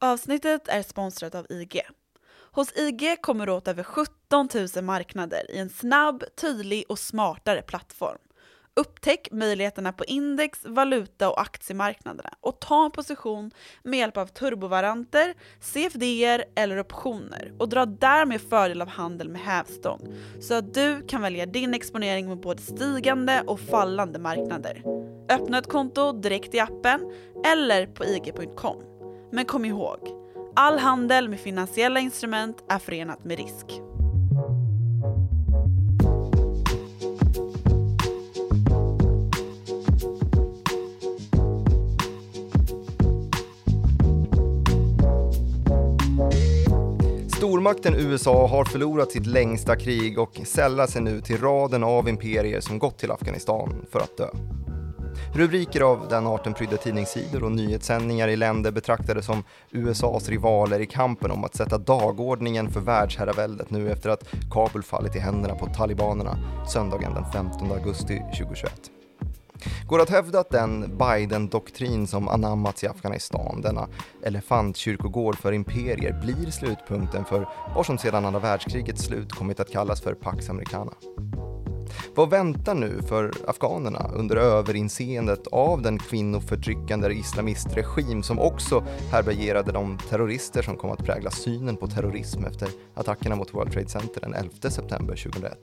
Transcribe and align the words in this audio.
Avsnittet 0.00 0.68
är 0.68 0.82
sponsrat 0.82 1.34
av 1.34 1.46
IG. 1.50 1.80
Hos 2.52 2.76
IG 2.76 3.22
kommer 3.22 3.46
du 3.46 3.52
åt 3.52 3.68
över 3.68 3.82
17 3.82 4.48
000 4.74 4.84
marknader 4.84 5.50
i 5.50 5.58
en 5.58 5.70
snabb, 5.70 6.24
tydlig 6.40 6.84
och 6.88 6.98
smartare 6.98 7.62
plattform. 7.62 8.18
Upptäck 8.76 9.28
möjligheterna 9.32 9.92
på 9.92 10.04
index, 10.04 10.64
valuta 10.64 11.30
och 11.30 11.40
aktiemarknaderna 11.40 12.30
och 12.40 12.60
ta 12.60 12.84
en 12.84 12.90
position 12.90 13.50
med 13.82 13.98
hjälp 13.98 14.16
av 14.16 14.26
turbovaranter, 14.26 15.34
CFDer 15.60 16.44
eller 16.54 16.80
optioner 16.80 17.52
och 17.58 17.68
dra 17.68 17.86
därmed 17.86 18.40
fördel 18.40 18.82
av 18.82 18.88
handel 18.88 19.28
med 19.28 19.40
hävstång 19.40 20.14
så 20.40 20.54
att 20.54 20.74
du 20.74 21.06
kan 21.08 21.22
välja 21.22 21.46
din 21.46 21.74
exponering 21.74 22.26
mot 22.26 22.42
både 22.42 22.62
stigande 22.62 23.42
och 23.46 23.60
fallande 23.60 24.18
marknader. 24.18 24.82
Öppna 25.30 25.58
ett 25.58 25.68
konto 25.68 26.12
direkt 26.12 26.54
i 26.54 26.60
appen 26.60 27.12
eller 27.44 27.86
på 27.86 28.04
ig.com. 28.04 28.97
Men 29.30 29.44
kom 29.44 29.64
ihåg, 29.64 29.98
all 30.54 30.78
handel 30.78 31.28
med 31.28 31.40
finansiella 31.40 32.00
instrument 32.00 32.64
är 32.68 32.78
förenat 32.78 33.24
med 33.24 33.38
risk. 33.38 33.66
Stormakten 47.36 47.94
USA 47.94 48.46
har 48.46 48.64
förlorat 48.64 49.12
sitt 49.12 49.26
längsta 49.26 49.76
krig 49.76 50.18
och 50.18 50.40
sällar 50.44 50.86
sig 50.86 51.02
nu 51.02 51.20
till 51.20 51.38
raden 51.40 51.84
av 51.84 52.08
imperier 52.08 52.60
som 52.60 52.78
gått 52.78 52.98
till 52.98 53.10
Afghanistan 53.10 53.86
för 53.90 54.00
att 54.00 54.16
dö. 54.16 54.28
Rubriker 55.32 55.80
av 55.80 56.08
den 56.08 56.26
arten 56.26 56.54
prydde 56.54 56.76
tidningssidor 56.76 57.44
och 57.44 57.52
nyhetssändningar 57.52 58.28
i 58.28 58.36
länder 58.36 58.70
betraktade 58.70 59.22
som 59.22 59.44
USAs 59.70 60.28
rivaler 60.28 60.80
i 60.80 60.86
kampen 60.86 61.30
om 61.30 61.44
att 61.44 61.54
sätta 61.54 61.78
dagordningen 61.78 62.70
för 62.70 62.80
världsherraväldet 62.80 63.70
nu 63.70 63.90
efter 63.90 64.10
att 64.10 64.24
Kabul 64.50 64.82
fallit 64.82 65.16
i 65.16 65.18
händerna 65.18 65.54
på 65.54 65.66
talibanerna 65.66 66.38
söndagen 66.68 67.14
den 67.14 67.24
15 67.32 67.72
augusti 67.72 68.22
2021. 68.38 68.90
Går 69.86 70.00
att 70.00 70.10
hävda 70.10 70.40
att 70.40 70.50
den 70.50 70.98
Biden-doktrin 70.98 72.06
som 72.06 72.28
anammats 72.28 72.84
i 72.84 72.86
Afghanistan, 72.86 73.60
denna 73.60 73.88
elefantkyrkogård 74.22 75.36
för 75.36 75.52
imperier, 75.52 76.20
blir 76.20 76.50
slutpunkten 76.50 77.24
för 77.24 77.48
vad 77.74 77.86
som 77.86 77.98
sedan 77.98 78.24
andra 78.24 78.40
världskrigets 78.40 79.02
slut 79.04 79.32
kommit 79.32 79.60
att 79.60 79.72
kallas 79.72 80.00
för 80.00 80.14
Pax 80.14 80.50
Americana? 80.50 80.92
Vad 82.14 82.30
väntar 82.30 82.74
nu 82.74 83.02
för 83.08 83.32
afghanerna 83.46 84.10
under 84.14 84.36
överinseendet 84.36 85.46
av 85.46 85.82
den 85.82 85.98
kvinnoförtryckande 85.98 87.12
islamistregim 87.12 88.22
som 88.22 88.38
också 88.38 88.84
härbärgerade 89.12 89.72
de 89.72 89.98
terrorister 90.08 90.62
som 90.62 90.76
kom 90.76 90.90
att 90.90 91.04
prägla 91.04 91.30
synen 91.30 91.76
på 91.76 91.86
terrorism 91.86 92.44
efter 92.44 92.68
attackerna 92.94 93.36
mot 93.36 93.54
World 93.54 93.72
Trade 93.72 93.88
Center 93.88 94.20
den 94.20 94.34
11 94.34 94.50
september 94.70 95.16
2001? 95.16 95.58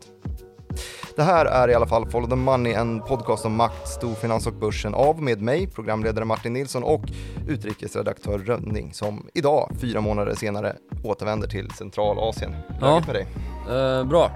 Det 1.15 1.23
här 1.23 1.45
är 1.45 1.69
i 1.69 1.73
alla 1.73 1.87
fall 1.87 2.09
Follow 2.09 2.29
the 2.29 2.35
Money, 2.35 2.73
en 2.73 3.01
podcast 3.01 3.45
om 3.45 3.55
makt, 3.55 3.87
storfinans 3.87 4.47
och 4.47 4.53
börsen 4.53 4.93
av 4.93 5.21
med 5.21 5.41
mig, 5.41 5.67
programledare 5.67 6.25
Martin 6.25 6.53
Nilsson 6.53 6.83
och 6.83 7.01
utrikesredaktör 7.47 8.39
Rönning 8.39 8.93
som 8.93 9.27
idag, 9.33 9.71
fyra 9.81 10.01
månader 10.01 10.35
senare, 10.35 10.75
återvänder 11.03 11.47
till 11.47 11.71
Centralasien. 11.71 12.51
Läget 12.51 12.81
Ja. 12.81 13.03
med 13.07 13.15
dig? 13.15 13.27
Eh, 13.69 14.03
bra. 14.07 14.31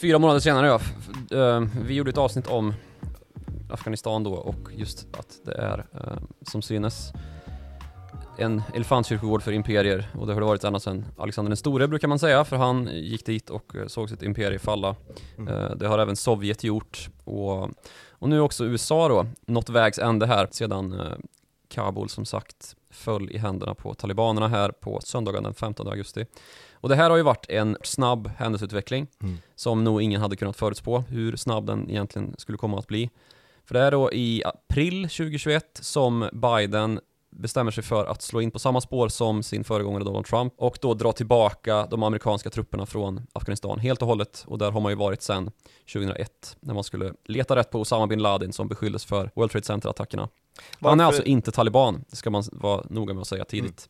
Fyra 0.00 0.18
månader 0.18 0.40
senare 0.40 0.66
ja. 0.66 0.76
F- 0.82 1.32
eh, 1.32 1.60
vi 1.86 1.94
gjorde 1.94 2.10
ett 2.10 2.18
avsnitt 2.18 2.46
om 2.46 2.74
Afghanistan 3.70 4.24
då 4.24 4.34
och 4.34 4.68
just 4.76 5.06
att 5.18 5.38
det 5.44 5.52
är 5.54 5.78
eh, 5.94 6.18
som 6.42 6.62
synes 6.62 7.12
en 8.38 8.62
elefantkyrkogård 8.74 9.42
för 9.42 9.52
imperier 9.52 10.08
och 10.18 10.26
det 10.26 10.32
har 10.34 10.40
det 10.40 10.46
varit 10.46 10.64
ända 10.64 10.80
sedan 10.80 11.04
Alexander 11.18 11.50
den 11.50 11.56
store 11.56 11.88
brukar 11.88 12.08
man 12.08 12.18
säga 12.18 12.44
för 12.44 12.56
han 12.56 12.88
gick 12.92 13.26
dit 13.26 13.50
och 13.50 13.76
eh, 13.76 13.86
såg 13.86 14.10
sitt 14.10 14.22
imperie 14.22 14.58
falla. 14.58 14.96
Mm. 15.38 15.54
Eh, 15.54 15.70
det 15.70 15.86
har 15.88 15.98
även 15.98 16.16
Sovjet 16.16 16.64
gjort 16.64 17.10
och, 17.24 17.70
och 18.10 18.28
nu 18.28 18.40
också 18.40 18.64
USA 18.64 19.08
då 19.08 19.26
nått 19.46 19.68
vägs 19.68 19.98
ände 19.98 20.26
här 20.26 20.48
sedan 20.50 21.00
eh, 21.00 21.06
Kabul 21.68 22.08
som 22.08 22.24
sagt 22.24 22.76
föll 22.96 23.30
i 23.30 23.38
händerna 23.38 23.74
på 23.74 23.94
talibanerna 23.94 24.48
här 24.48 24.70
på 24.70 25.00
söndagen 25.00 25.42
den 25.42 25.54
15 25.54 25.88
augusti. 25.88 26.26
Och 26.72 26.88
det 26.88 26.96
här 26.96 27.10
har 27.10 27.16
ju 27.16 27.22
varit 27.22 27.46
en 27.48 27.76
snabb 27.82 28.30
händelseutveckling 28.36 29.06
Mm. 29.22 29.36
som 29.54 29.84
nog 29.84 30.02
ingen 30.02 30.20
hade 30.20 30.36
kunnat 30.36 30.56
förutspå 30.56 30.98
hur 30.98 31.36
snabb 31.36 31.66
den 31.66 31.90
egentligen 31.90 32.34
skulle 32.38 32.58
komma 32.58 32.78
att 32.78 32.86
bli. 32.86 33.10
För 33.64 33.74
det 33.74 33.80
är 33.80 33.90
då 33.90 34.12
i 34.12 34.42
april 34.44 35.02
2021 35.02 35.78
som 35.82 36.28
Biden 36.32 37.00
bestämmer 37.36 37.70
sig 37.70 37.84
för 37.84 38.06
att 38.06 38.22
slå 38.22 38.40
in 38.40 38.50
på 38.50 38.58
samma 38.58 38.80
spår 38.80 39.08
som 39.08 39.42
sin 39.42 39.64
föregångare 39.64 40.04
Donald 40.04 40.26
Trump 40.26 40.54
och 40.56 40.78
då 40.80 40.94
dra 40.94 41.12
tillbaka 41.12 41.86
de 41.90 42.02
amerikanska 42.02 42.50
trupperna 42.50 42.86
från 42.86 43.26
Afghanistan 43.32 43.78
helt 43.78 44.02
och 44.02 44.08
hållet 44.08 44.44
och 44.46 44.58
där 44.58 44.70
har 44.70 44.80
man 44.80 44.92
ju 44.92 44.96
varit 44.96 45.22
sedan 45.22 45.50
2001 45.92 46.56
när 46.60 46.74
man 46.74 46.84
skulle 46.84 47.12
leta 47.24 47.56
rätt 47.56 47.70
på 47.70 47.80
Osama 47.80 48.06
bin 48.06 48.22
Laden 48.22 48.52
som 48.52 48.68
beskylldes 48.68 49.04
för 49.04 49.30
World 49.34 49.50
Trade 49.50 49.66
Center-attackerna. 49.66 50.28
Han 50.80 51.00
är 51.00 51.04
alltså 51.04 51.22
inte 51.22 51.52
taliban, 51.52 52.04
det 52.10 52.16
ska 52.16 52.30
man 52.30 52.44
vara 52.52 52.84
noga 52.90 53.14
med 53.14 53.20
att 53.20 53.28
säga 53.28 53.44
tidigt. 53.44 53.88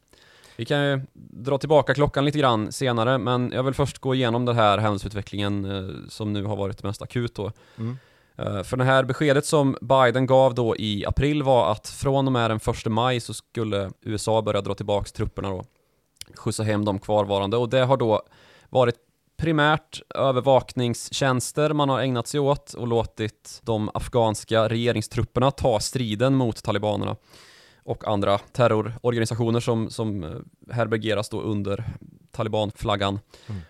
Vi 0.57 0.65
kan 0.65 0.85
ju 0.85 1.01
dra 1.15 1.59
tillbaka 1.59 1.95
klockan 1.95 2.25
lite 2.25 2.39
grann 2.39 2.73
senare, 2.73 3.19
men 3.19 3.53
jag 3.53 3.63
vill 3.63 3.75
först 3.75 3.99
gå 3.99 4.15
igenom 4.15 4.45
den 4.45 4.57
här 4.57 4.79
händelseutvecklingen 4.79 5.65
eh, 5.65 5.95
som 6.09 6.33
nu 6.33 6.45
har 6.45 6.57
varit 6.57 6.83
mest 6.83 7.03
akut 7.03 7.35
då. 7.35 7.53
Mm. 7.79 7.99
Eh, 8.39 8.63
för 8.63 8.77
det 8.77 8.85
här 8.85 9.05
beskedet 9.05 9.47
som 9.47 9.77
Biden 9.81 10.27
gav 10.27 10.55
då 10.55 10.77
i 10.77 11.07
april 11.07 11.43
var 11.43 11.73
att 11.73 11.89
från 11.89 12.27
och 12.27 12.33
med 12.33 12.51
den 12.51 12.61
1 12.67 12.87
maj 12.87 13.21
så 13.21 13.35
skulle 13.35 13.91
USA 14.01 14.43
börja 14.43 14.61
dra 14.61 14.75
tillbaka 14.75 15.11
trupperna 15.15 15.51
då, 15.51 15.65
skjutsa 16.35 16.63
hem 16.63 16.85
de 16.85 16.99
kvarvarande 16.99 17.57
och 17.57 17.69
det 17.69 17.85
har 17.85 17.97
då 17.97 18.23
varit 18.69 18.97
primärt 19.37 20.01
övervakningstjänster 20.15 21.73
man 21.73 21.89
har 21.89 22.01
ägnat 22.01 22.27
sig 22.27 22.41
åt 22.41 22.75
och 22.75 22.87
låtit 22.87 23.61
de 23.63 23.91
afghanska 23.95 24.69
regeringstrupperna 24.69 25.51
ta 25.51 25.81
striden 25.81 26.35
mot 26.35 26.63
talibanerna 26.63 27.17
och 27.85 28.09
andra 28.09 28.39
terrororganisationer 28.39 29.61
som, 29.61 29.91
som 29.91 30.25
eh, 30.25 30.31
härbärgeras 30.75 31.29
då 31.29 31.41
under 31.41 31.85
talibanflaggan. 32.31 33.19
Mm. 33.47 33.63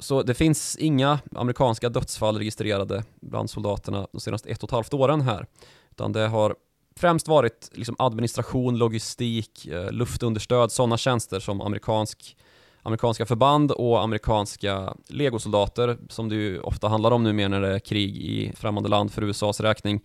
Så 0.00 0.22
det 0.22 0.34
finns 0.34 0.76
inga 0.76 1.18
amerikanska 1.36 1.88
dödsfall 1.88 2.38
registrerade 2.38 3.04
bland 3.20 3.50
soldaterna 3.50 4.06
de 4.12 4.20
senaste 4.20 4.48
ett 4.48 4.62
och 4.62 4.68
ett 4.68 4.72
halvt 4.72 4.94
åren 4.94 5.20
här. 5.20 5.46
Utan 5.90 6.12
det 6.12 6.28
har 6.28 6.54
främst 6.96 7.28
varit 7.28 7.70
liksom 7.72 7.96
administration, 7.98 8.78
logistik, 8.78 9.66
eh, 9.66 9.90
luftunderstöd, 9.90 10.72
sådana 10.72 10.96
tjänster 10.96 11.40
som 11.40 11.60
amerikansk, 11.60 12.36
amerikanska 12.82 13.26
förband 13.26 13.72
och 13.72 14.02
amerikanska 14.02 14.94
legosoldater 15.08 15.98
som 16.08 16.28
det 16.28 16.34
ju 16.34 16.60
ofta 16.60 16.88
handlar 16.88 17.10
om 17.10 17.22
nu 17.22 17.32
mer 17.32 17.48
när 17.48 17.60
det 17.60 17.74
är 17.74 17.78
krig 17.78 18.16
i 18.16 18.52
främmande 18.56 18.88
land 18.88 19.12
för 19.12 19.22
USAs 19.24 19.60
räkning. 19.60 20.00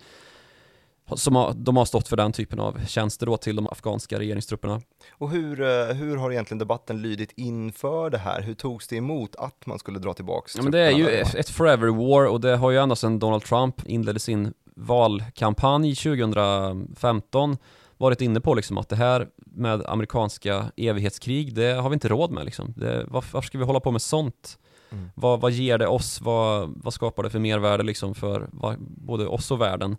Som 1.13 1.35
har, 1.35 1.53
de 1.53 1.77
har 1.77 1.85
stått 1.85 2.07
för 2.07 2.17
den 2.17 2.31
typen 2.31 2.59
av 2.59 2.85
tjänster 2.87 3.25
då 3.25 3.37
till 3.37 3.55
de 3.55 3.67
afghanska 3.67 4.19
regeringstrupperna. 4.19 4.81
Och 5.11 5.29
hur, 5.29 5.61
eh, 5.61 5.95
hur 5.95 6.17
har 6.17 6.31
egentligen 6.31 6.59
debatten 6.59 7.01
lydit 7.01 7.31
inför 7.35 8.09
det 8.09 8.17
här? 8.17 8.41
Hur 8.41 8.53
togs 8.53 8.87
det 8.87 8.95
emot 8.95 9.35
att 9.35 9.65
man 9.65 9.79
skulle 9.79 9.99
dra 9.99 10.13
tillbaks 10.13 10.55
Ja, 10.55 10.63
men 10.63 10.71
det 10.71 10.79
är 10.79 10.91
ju 10.91 11.09
ett 11.09 11.49
forever 11.49 11.87
war 11.87 12.25
och 12.25 12.41
det 12.41 12.55
har 12.55 12.71
ju 12.71 12.77
ända 12.77 12.95
sedan 12.95 13.19
Donald 13.19 13.43
Trump 13.43 13.85
inledde 13.85 14.19
sin 14.19 14.53
valkampanj 14.75 15.95
2015 15.95 17.57
varit 17.97 18.21
inne 18.21 18.39
på 18.41 18.53
liksom 18.53 18.77
att 18.77 18.89
det 18.89 18.95
här 18.95 19.27
med 19.37 19.85
amerikanska 19.85 20.65
evighetskrig, 20.77 21.55
det 21.55 21.73
har 21.73 21.89
vi 21.89 21.93
inte 21.93 22.07
råd 22.07 22.31
med 22.31 22.45
liksom. 22.45 22.73
Det, 22.77 23.05
varför, 23.07 23.33
varför 23.33 23.47
ska 23.47 23.57
vi 23.57 23.63
hålla 23.63 23.79
på 23.79 23.91
med 23.91 24.01
sånt? 24.01 24.57
Mm. 24.91 25.09
Vad, 25.15 25.41
vad 25.41 25.51
ger 25.51 25.77
det 25.77 25.87
oss? 25.87 26.21
Vad, 26.21 26.73
vad 26.83 26.93
skapar 26.93 27.23
det 27.23 27.29
för 27.29 27.39
mervärde 27.39 27.83
liksom 27.83 28.15
för 28.15 28.49
vad, 28.51 28.75
både 28.79 29.27
oss 29.27 29.51
och 29.51 29.61
världen? 29.61 29.97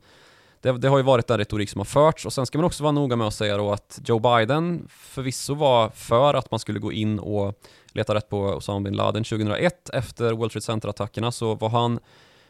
Det, 0.67 0.79
det 0.79 0.89
har 0.89 0.97
ju 0.97 1.03
varit 1.03 1.27
den 1.27 1.39
retorik 1.39 1.71
som 1.71 1.79
har 1.79 1.85
förts 1.85 2.27
och 2.27 2.33
sen 2.33 2.47
ska 2.47 2.59
man 2.59 2.65
också 2.65 2.83
vara 2.83 2.93
noga 2.93 3.17
med 3.17 3.27
att 3.27 3.35
säga 3.35 3.57
då 3.57 3.73
att 3.73 4.01
Joe 4.05 4.19
Biden 4.19 4.89
förvisso 4.89 5.55
var 5.55 5.89
för 5.89 6.35
att 6.35 6.51
man 6.51 6.61
skulle 6.61 6.79
gå 6.79 6.93
in 6.93 7.19
och 7.19 7.55
leta 7.89 8.15
rätt 8.15 8.29
på 8.29 8.41
Osama 8.41 8.81
bin 8.81 8.97
Laden 8.97 9.25
2001 9.25 9.91
efter 9.93 10.33
World 10.33 10.53
Trade 10.53 10.65
Center-attackerna 10.65 11.33
så 11.33 11.55
var 11.55 11.69
han 11.69 11.99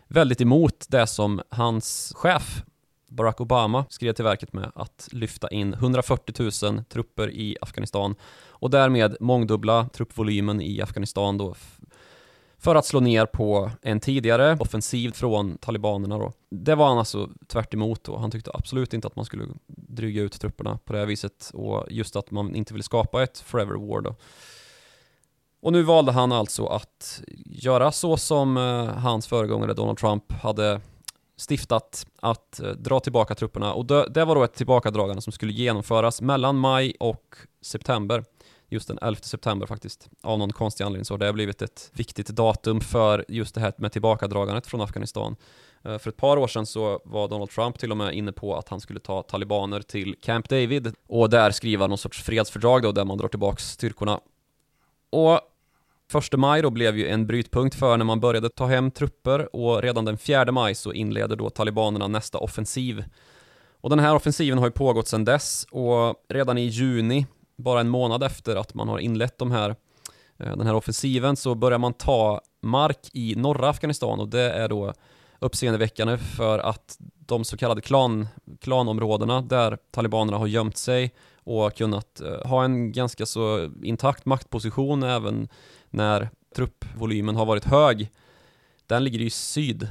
väldigt 0.08 0.40
emot 0.40 0.86
det 0.88 1.06
som 1.06 1.42
hans 1.48 2.12
chef 2.16 2.62
Barack 3.08 3.40
Obama 3.40 3.84
skrev 3.88 4.12
till 4.12 4.24
verket 4.24 4.52
med 4.52 4.72
att 4.74 5.08
lyfta 5.12 5.48
in 5.48 5.74
140 5.74 6.50
000 6.62 6.84
trupper 6.84 7.30
i 7.30 7.56
Afghanistan 7.60 8.14
och 8.48 8.70
därmed 8.70 9.16
mångdubbla 9.20 9.88
truppvolymen 9.88 10.60
i 10.60 10.82
Afghanistan 10.82 11.38
då 11.38 11.54
för 12.66 12.74
att 12.74 12.86
slå 12.86 13.00
ner 13.00 13.26
på 13.26 13.70
en 13.82 14.00
tidigare 14.00 14.56
offensiv 14.60 15.12
från 15.12 15.58
talibanerna 15.58 16.18
då. 16.18 16.32
Det 16.50 16.74
var 16.74 16.88
han 16.88 16.98
alltså 16.98 17.28
tvärt 17.46 17.74
emot 17.74 18.08
och 18.08 18.20
han 18.20 18.30
tyckte 18.30 18.50
absolut 18.54 18.94
inte 18.94 19.06
att 19.06 19.16
man 19.16 19.24
skulle 19.24 19.44
dryga 19.66 20.22
ut 20.22 20.40
trupperna 20.40 20.78
på 20.84 20.92
det 20.92 20.98
här 20.98 21.06
viset 21.06 21.50
och 21.54 21.86
just 21.90 22.16
att 22.16 22.30
man 22.30 22.54
inte 22.54 22.72
ville 22.72 22.82
skapa 22.82 23.22
ett 23.22 23.38
forever 23.38 23.74
war 23.74 24.00
då. 24.00 24.14
Och 25.62 25.72
nu 25.72 25.82
valde 25.82 26.12
han 26.12 26.32
alltså 26.32 26.66
att 26.66 27.22
göra 27.44 27.92
så 27.92 28.16
som 28.16 28.56
eh, 28.56 28.84
hans 28.86 29.26
föregångare 29.26 29.74
Donald 29.74 29.98
Trump 29.98 30.32
hade 30.32 30.80
stiftat 31.48 32.06
att 32.20 32.60
eh, 32.60 32.70
dra 32.70 33.00
tillbaka 33.00 33.34
trupperna 33.34 33.74
och 33.74 33.86
det, 33.86 34.08
det 34.08 34.24
var 34.24 34.34
då 34.34 34.44
ett 34.44 34.54
tillbakadragande 34.54 35.22
som 35.22 35.32
skulle 35.32 35.52
genomföras 35.52 36.20
mellan 36.20 36.56
maj 36.56 36.94
och 37.00 37.36
september. 37.62 38.24
Just 38.68 38.88
den 38.88 38.98
11 39.02 39.20
september 39.22 39.66
faktiskt. 39.66 40.08
Av 40.22 40.38
någon 40.38 40.52
konstig 40.52 40.84
anledning 40.84 41.04
så 41.04 41.14
har 41.14 41.18
det 41.18 41.32
blivit 41.32 41.62
ett 41.62 41.90
viktigt 41.92 42.28
datum 42.28 42.80
för 42.80 43.24
just 43.28 43.54
det 43.54 43.60
här 43.60 43.72
med 43.78 43.92
tillbakadragandet 43.92 44.66
från 44.66 44.80
Afghanistan. 44.80 45.36
Eh, 45.84 45.98
för 45.98 46.10
ett 46.10 46.16
par 46.16 46.36
år 46.36 46.48
sedan 46.48 46.66
så 46.66 47.00
var 47.04 47.28
Donald 47.28 47.50
Trump 47.50 47.78
till 47.78 47.90
och 47.90 47.96
med 47.96 48.14
inne 48.14 48.32
på 48.32 48.56
att 48.56 48.68
han 48.68 48.80
skulle 48.80 49.00
ta 49.00 49.22
talibaner 49.22 49.80
till 49.80 50.16
Camp 50.22 50.48
David 50.48 50.94
och 51.08 51.30
där 51.30 51.50
skriva 51.50 51.86
någon 51.86 51.98
sorts 51.98 52.22
fredsfördrag 52.22 52.82
då 52.82 52.92
där 52.92 53.04
man 53.04 53.18
drar 53.18 53.28
tillbaka 53.28 53.58
styrkorna. 53.58 54.20
Och 55.10 55.40
Första 56.10 56.36
maj 56.36 56.62
då 56.62 56.70
blev 56.70 56.98
ju 56.98 57.08
en 57.08 57.26
brytpunkt 57.26 57.74
för 57.74 57.96
när 57.96 58.04
man 58.04 58.20
började 58.20 58.48
ta 58.48 58.66
hem 58.66 58.90
trupper 58.90 59.56
och 59.56 59.82
redan 59.82 60.04
den 60.04 60.18
4 60.18 60.52
maj 60.52 60.74
så 60.74 60.92
inleder 60.92 61.36
då 61.36 61.50
talibanerna 61.50 62.08
nästa 62.08 62.38
offensiv. 62.38 63.04
Och 63.80 63.90
den 63.90 63.98
här 63.98 64.14
offensiven 64.14 64.58
har 64.58 64.66
ju 64.66 64.70
pågått 64.70 65.08
sedan 65.08 65.24
dess 65.24 65.66
och 65.70 66.14
redan 66.28 66.58
i 66.58 66.66
juni, 66.66 67.26
bara 67.56 67.80
en 67.80 67.88
månad 67.88 68.22
efter 68.22 68.56
att 68.56 68.74
man 68.74 68.88
har 68.88 68.98
inlett 68.98 69.38
de 69.38 69.50
här, 69.50 69.70
eh, 70.38 70.56
den 70.56 70.66
här 70.66 70.74
offensiven, 70.74 71.36
så 71.36 71.54
börjar 71.54 71.78
man 71.78 71.92
ta 71.92 72.40
mark 72.62 73.10
i 73.12 73.34
norra 73.34 73.68
Afghanistan 73.68 74.20
och 74.20 74.28
det 74.28 74.50
är 74.50 74.68
då 74.68 74.92
uppseendeväckande 75.38 76.18
för 76.18 76.58
att 76.58 76.96
de 77.26 77.44
så 77.44 77.56
kallade 77.56 77.80
klan, 77.80 78.28
klanområdena 78.60 79.40
där 79.40 79.78
talibanerna 79.90 80.38
har 80.38 80.46
gömt 80.46 80.76
sig 80.76 81.14
och 81.44 81.74
kunnat 81.74 82.20
eh, 82.20 82.48
ha 82.48 82.64
en 82.64 82.92
ganska 82.92 83.26
så 83.26 83.70
intakt 83.82 84.24
maktposition 84.24 85.02
även 85.02 85.48
när 85.90 86.28
truppvolymen 86.54 87.36
har 87.36 87.46
varit 87.46 87.64
hög, 87.64 88.10
den 88.86 89.04
ligger 89.04 89.20
i 89.20 89.30
syd. 89.30 89.88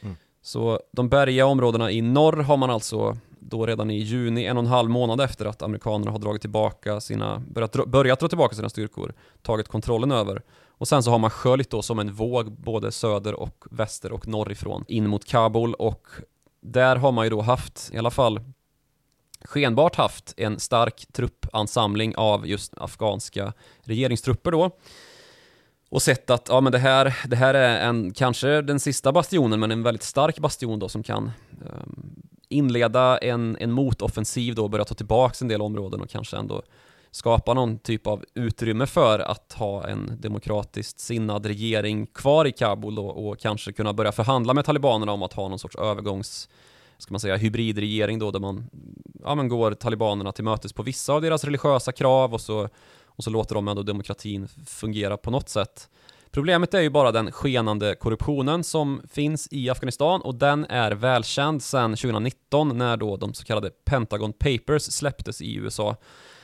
Mm. 0.00 0.16
Så 0.42 0.80
de 0.92 1.08
bergiga 1.08 1.46
områdena 1.46 1.90
i 1.90 2.00
norr 2.02 2.42
har 2.42 2.56
man 2.56 2.70
alltså 2.70 3.16
då 3.48 3.66
redan 3.66 3.90
i 3.90 3.98
juni, 3.98 4.46
en 4.46 4.56
och 4.56 4.62
en 4.62 4.70
halv 4.70 4.90
månad 4.90 5.20
efter 5.20 5.46
att 5.46 5.62
amerikanerna 5.62 6.10
har 6.10 6.18
dragit 6.18 6.40
tillbaka 6.40 7.00
sina, 7.00 7.38
börjat, 7.38 7.72
dra- 7.72 7.86
börjat 7.86 8.20
dra 8.20 8.28
tillbaka 8.28 8.56
sina 8.56 8.68
styrkor, 8.68 9.14
tagit 9.42 9.68
kontrollen 9.68 10.12
över. 10.12 10.42
Och 10.68 10.88
sen 10.88 11.02
så 11.02 11.10
har 11.10 11.18
man 11.18 11.30
sköljt 11.30 11.70
då 11.70 11.82
som 11.82 11.98
en 11.98 12.12
våg 12.12 12.52
både 12.52 12.92
söder 12.92 13.34
och 13.34 13.64
väster 13.70 14.12
och 14.12 14.28
norrifrån 14.28 14.84
in 14.88 15.08
mot 15.08 15.24
Kabul 15.24 15.74
och 15.74 16.06
där 16.60 16.96
har 16.96 17.12
man 17.12 17.26
ju 17.26 17.30
då 17.30 17.40
haft, 17.40 17.90
i 17.92 17.98
alla 17.98 18.10
fall 18.10 18.40
skenbart 19.44 19.96
haft 19.96 20.34
en 20.36 20.60
stark 20.60 21.06
truppansamling 21.12 22.16
av 22.16 22.46
just 22.46 22.74
afghanska 22.76 23.52
regeringstrupper 23.82 24.50
då 24.50 24.70
och 25.92 26.02
sett 26.02 26.30
att 26.30 26.48
ja, 26.48 26.60
men 26.60 26.72
det, 26.72 26.78
här, 26.78 27.16
det 27.26 27.36
här 27.36 27.54
är 27.54 27.88
en, 27.88 28.12
kanske 28.14 28.62
den 28.62 28.80
sista 28.80 29.12
bastionen, 29.12 29.60
men 29.60 29.70
en 29.70 29.82
väldigt 29.82 30.02
stark 30.02 30.38
bastion 30.38 30.78
då 30.78 30.88
som 30.88 31.02
kan 31.02 31.30
um, 31.60 32.22
inleda 32.52 33.18
en, 33.18 33.56
en 33.60 33.72
motoffensiv 33.72 34.54
då 34.54 34.62
och 34.62 34.70
börja 34.70 34.84
ta 34.84 34.94
tillbaka 34.94 35.36
en 35.40 35.48
del 35.48 35.62
områden 35.62 36.00
och 36.00 36.10
kanske 36.10 36.36
ändå 36.36 36.62
skapa 37.10 37.54
någon 37.54 37.78
typ 37.78 38.06
av 38.06 38.24
utrymme 38.34 38.86
för 38.86 39.18
att 39.18 39.52
ha 39.52 39.88
en 39.88 40.20
demokratiskt 40.20 41.00
sinnad 41.00 41.46
regering 41.46 42.06
kvar 42.06 42.46
i 42.46 42.52
Kabul 42.52 42.94
då, 42.94 43.06
och 43.06 43.38
kanske 43.38 43.72
kunna 43.72 43.92
börja 43.92 44.12
förhandla 44.12 44.54
med 44.54 44.64
talibanerna 44.64 45.12
om 45.12 45.22
att 45.22 45.32
ha 45.32 45.48
någon 45.48 45.58
sorts 45.58 45.76
övergångs 45.76 46.48
ska 46.98 47.12
man 47.12 47.20
säga, 47.20 47.36
hybridregering 47.36 48.18
då 48.18 48.30
där 48.30 48.40
man 48.40 48.70
ja, 49.24 49.34
man 49.34 49.48
går 49.48 49.74
talibanerna 49.74 50.32
till 50.32 50.44
mötes 50.44 50.72
på 50.72 50.82
vissa 50.82 51.12
av 51.12 51.22
deras 51.22 51.44
religiösa 51.44 51.92
krav 51.92 52.34
och 52.34 52.40
så 52.40 52.68
och 53.16 53.24
så 53.24 53.30
låter 53.30 53.54
de 53.54 53.68
ändå 53.68 53.82
demokratin 53.82 54.48
fungera 54.66 55.16
på 55.16 55.30
något 55.30 55.48
sätt. 55.48 55.88
Problemet 56.32 56.74
är 56.74 56.80
ju 56.80 56.90
bara 56.90 57.12
den 57.12 57.32
skenande 57.32 57.94
korruptionen 57.94 58.64
som 58.64 59.02
finns 59.08 59.48
i 59.50 59.70
Afghanistan 59.70 60.20
och 60.20 60.34
den 60.34 60.64
är 60.64 60.92
välkänd 60.92 61.62
sedan 61.62 61.90
2019 61.90 62.78
när 62.78 62.96
då 62.96 63.16
de 63.16 63.34
så 63.34 63.44
kallade 63.44 63.70
Pentagon 63.70 64.32
Papers 64.32 64.82
släpptes 64.82 65.42
i 65.42 65.56
USA. 65.56 65.96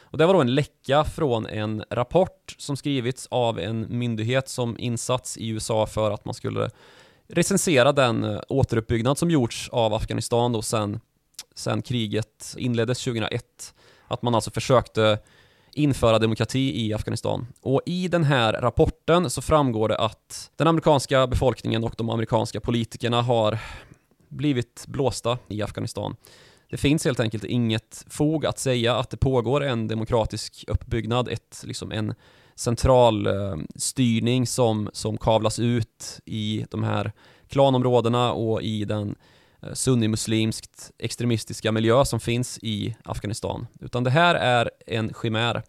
Och 0.02 0.19
det 0.19 0.26
var 0.26 0.35
då 0.35 0.40
en 0.40 0.55
läcka 0.55 1.05
från 1.05 1.46
en 1.46 1.85
rapport 1.90 2.55
som 2.58 2.76
skrivits 2.76 3.29
av 3.31 3.58
en 3.58 3.99
myndighet 3.99 4.49
som 4.49 4.79
insats 4.79 5.37
i 5.37 5.49
USA 5.49 5.87
för 5.87 6.11
att 6.11 6.25
man 6.25 6.35
skulle 6.35 6.70
recensera 7.29 7.93
den 7.93 8.25
eh, 8.25 8.40
återuppbyggnad 8.49 9.19
som 9.19 9.31
gjorts 9.31 9.69
av 9.73 9.94
Afghanistan 9.94 10.52
då 10.52 10.62
sen, 10.62 11.00
sen 11.55 11.82
kriget 11.82 12.55
inleddes 12.56 13.05
2001. 13.05 13.75
Att 14.08 14.23
man 14.23 14.35
alltså 14.35 14.50
försökte 14.50 15.19
införa 15.72 16.18
demokrati 16.18 16.86
i 16.86 16.94
Afghanistan. 16.94 17.46
Och 17.60 17.82
i 17.86 18.08
den 18.08 18.24
här 18.24 18.52
rapporten 18.52 19.30
så 19.30 19.42
framgår 19.42 19.88
det 19.88 19.96
att 19.98 20.50
den 20.56 20.66
amerikanska 20.66 21.26
befolkningen 21.26 21.84
och 21.84 21.94
de 21.98 22.10
amerikanska 22.10 22.60
politikerna 22.60 23.22
har 23.22 23.58
blivit 24.28 24.84
blåsta 24.86 25.38
i 25.48 25.62
Afghanistan. 25.62 26.16
Det 26.70 26.76
finns 26.76 27.04
helt 27.04 27.20
enkelt 27.20 27.44
inget 27.44 28.04
fog 28.08 28.46
att 28.46 28.58
säga 28.58 28.96
att 28.96 29.10
det 29.10 29.16
pågår 29.16 29.64
en 29.64 29.88
demokratisk 29.88 30.64
uppbyggnad, 30.68 31.28
ett, 31.28 31.62
liksom 31.64 31.92
en 31.92 32.14
central 32.54 33.26
eh, 33.26 33.56
styrning 33.76 34.46
som, 34.46 34.90
som 34.92 35.18
kavlas 35.18 35.58
ut 35.58 36.20
i 36.24 36.66
de 36.70 36.82
här 36.82 37.12
klanområdena 37.48 38.32
och 38.32 38.62
i 38.62 38.84
den 38.84 39.08
eh, 39.08 39.14
sunnimuslimskt 39.72 40.90
extremistiska 40.99 41.72
miljö 41.72 42.05
som 42.05 42.20
finns 42.20 42.58
i 42.62 42.96
Afghanistan. 43.05 43.66
Utan 43.81 44.05
det 44.05 44.10
här 44.10 44.34
är 44.34 44.70
en 44.87 45.12
chimär. 45.22 45.62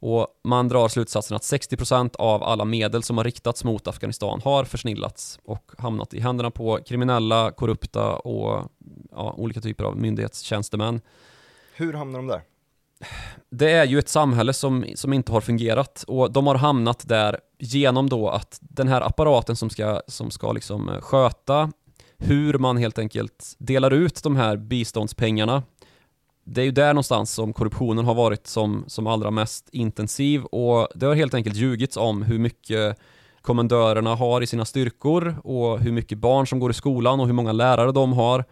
Och 0.00 0.26
man 0.44 0.68
drar 0.68 0.88
slutsatsen 0.88 1.36
att 1.36 1.42
60% 1.42 2.16
av 2.16 2.42
alla 2.42 2.64
medel 2.64 3.02
som 3.02 3.16
har 3.16 3.24
riktats 3.24 3.64
mot 3.64 3.86
Afghanistan 3.86 4.40
har 4.44 4.64
försnillats 4.64 5.38
och 5.44 5.72
hamnat 5.78 6.14
i 6.14 6.20
händerna 6.20 6.50
på 6.50 6.78
kriminella, 6.86 7.50
korrupta 7.50 8.16
och 8.16 8.70
ja, 9.10 9.34
olika 9.36 9.60
typer 9.60 9.84
av 9.84 9.96
myndighetstjänstemän. 9.96 11.00
Hur 11.74 11.92
hamnar 11.92 12.18
de 12.18 12.26
där? 12.26 12.42
Det 13.50 13.72
är 13.72 13.84
ju 13.84 13.98
ett 13.98 14.08
samhälle 14.08 14.52
som, 14.52 14.84
som 14.94 15.12
inte 15.12 15.32
har 15.32 15.40
fungerat 15.40 16.04
och 16.08 16.32
de 16.32 16.46
har 16.46 16.54
hamnat 16.54 17.08
där 17.08 17.40
genom 17.58 18.08
då 18.08 18.28
att 18.28 18.58
den 18.60 18.88
här 18.88 19.00
apparaten 19.00 19.56
som 19.56 19.70
ska, 19.70 20.02
som 20.06 20.30
ska 20.30 20.52
liksom 20.52 20.88
eh, 20.88 21.00
sköta 21.00 21.72
hur 22.18 22.58
man 22.58 22.76
helt 22.76 22.98
enkelt 22.98 23.54
delar 23.58 23.90
ut 23.90 24.22
de 24.22 24.36
här 24.36 24.56
biståndspengarna. 24.56 25.62
Det 26.44 26.60
är 26.60 26.64
ju 26.64 26.70
där 26.70 26.94
någonstans 26.94 27.32
som 27.32 27.52
korruptionen 27.52 28.04
har 28.04 28.14
varit 28.14 28.46
som, 28.46 28.84
som 28.86 29.06
allra 29.06 29.30
mest 29.30 29.68
intensiv 29.72 30.44
och 30.44 30.88
det 30.94 31.06
har 31.06 31.14
helt 31.14 31.34
enkelt 31.34 31.56
ljugits 31.56 31.96
om 31.96 32.22
hur 32.22 32.38
mycket 32.38 32.98
kommendörerna 33.40 34.14
har 34.14 34.42
i 34.42 34.46
sina 34.46 34.64
styrkor 34.64 35.36
och 35.44 35.78
hur 35.80 35.92
mycket 35.92 36.18
barn 36.18 36.46
som 36.46 36.58
går 36.58 36.70
i 36.70 36.74
skolan 36.74 37.20
och 37.20 37.26
hur 37.26 37.34
många 37.34 37.52
lärare 37.52 37.92
de 37.92 38.12
har 38.12 38.44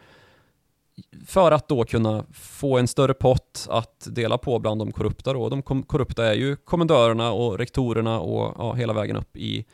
för 1.27 1.53
att 1.53 1.69
då 1.69 1.85
kunna 1.85 2.25
få 2.33 2.79
en 2.79 2.89
större 2.89 3.15
pott 3.15 3.67
att 3.71 4.07
dela 4.11 4.39
på 4.39 4.59
bland 4.59 4.81
de 4.81 4.93
korrupta 4.93 5.33
då. 5.33 5.49
De 5.49 5.63
korrupta 5.63 6.27
är 6.27 6.35
ju 6.35 6.57
kommendörerna 6.57 7.33
och 7.33 7.59
rektorerna 7.59 8.21
och 8.21 8.55
ja, 8.59 8.73
hela 8.73 8.93
vägen 8.93 9.17
upp 9.17 9.37
i 9.37 9.65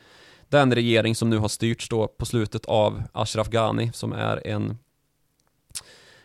den 0.52 0.74
regering 0.74 1.14
som 1.14 1.30
nu 1.30 1.38
har 1.38 1.48
styrts 1.48 1.88
då 1.88 2.08
på 2.08 2.26
slutet 2.26 2.66
av 2.66 3.02
Ashraf 3.12 3.48
Ghani 3.48 3.90
som 3.92 4.12
är 4.12 4.46
en 4.46 4.78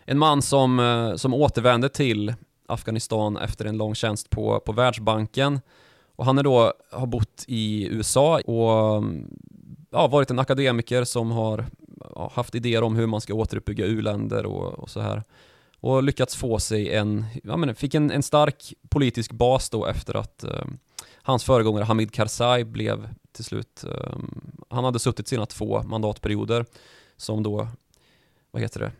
en 0.04 0.18
man 0.18 0.42
som, 0.42 0.80
eh, 0.80 1.14
som 1.14 1.34
återvände 1.34 1.88
till 1.88 2.34
Afghanistan 2.66 3.36
efter 3.36 3.64
en 3.64 3.76
lång 3.76 3.94
tjänst 3.94 4.30
på, 4.30 4.60
på 4.60 4.72
Världsbanken 4.72 5.60
och 6.16 6.24
han 6.24 6.38
är 6.38 6.42
då, 6.42 6.72
har 6.90 7.06
bott 7.06 7.44
i 7.46 7.88
USA 7.90 8.40
och 8.40 9.04
ja, 9.90 10.06
varit 10.06 10.30
en 10.30 10.38
akademiker 10.38 11.04
som 11.04 11.30
har 11.30 11.66
ja, 12.14 12.32
haft 12.34 12.54
idéer 12.54 12.82
om 12.82 12.96
hur 12.96 13.06
man 13.06 13.20
ska 13.20 13.34
återuppbygga 13.34 13.86
u-länder 13.86 14.46
och, 14.46 14.78
och 14.78 14.90
så 14.90 15.00
här. 15.00 15.22
Och 15.80 16.02
lyckats 16.02 16.36
få 16.36 16.58
sig 16.58 16.94
en, 16.94 17.26
ja 17.44 17.56
men 17.56 17.74
fick 17.74 17.94
en, 17.94 18.10
en 18.10 18.22
stark 18.22 18.74
politisk 18.88 19.32
bas 19.32 19.70
då 19.70 19.86
efter 19.86 20.16
att 20.16 20.44
eh, 20.44 20.64
hans 21.22 21.44
föregångare 21.44 21.84
Hamid 21.84 22.12
Karzai 22.12 22.64
blev 22.64 23.08
till 23.38 23.44
slut, 23.44 23.84
eh, 23.84 24.18
han 24.68 24.84
hade 24.84 24.98
suttit 24.98 25.28
sina 25.28 25.46
två 25.46 25.82
mandatperioder 25.82 26.64
som 27.16 27.42
då, 27.42 27.68
vad 28.50 28.62
heter 28.62 28.80
det, 28.80 28.92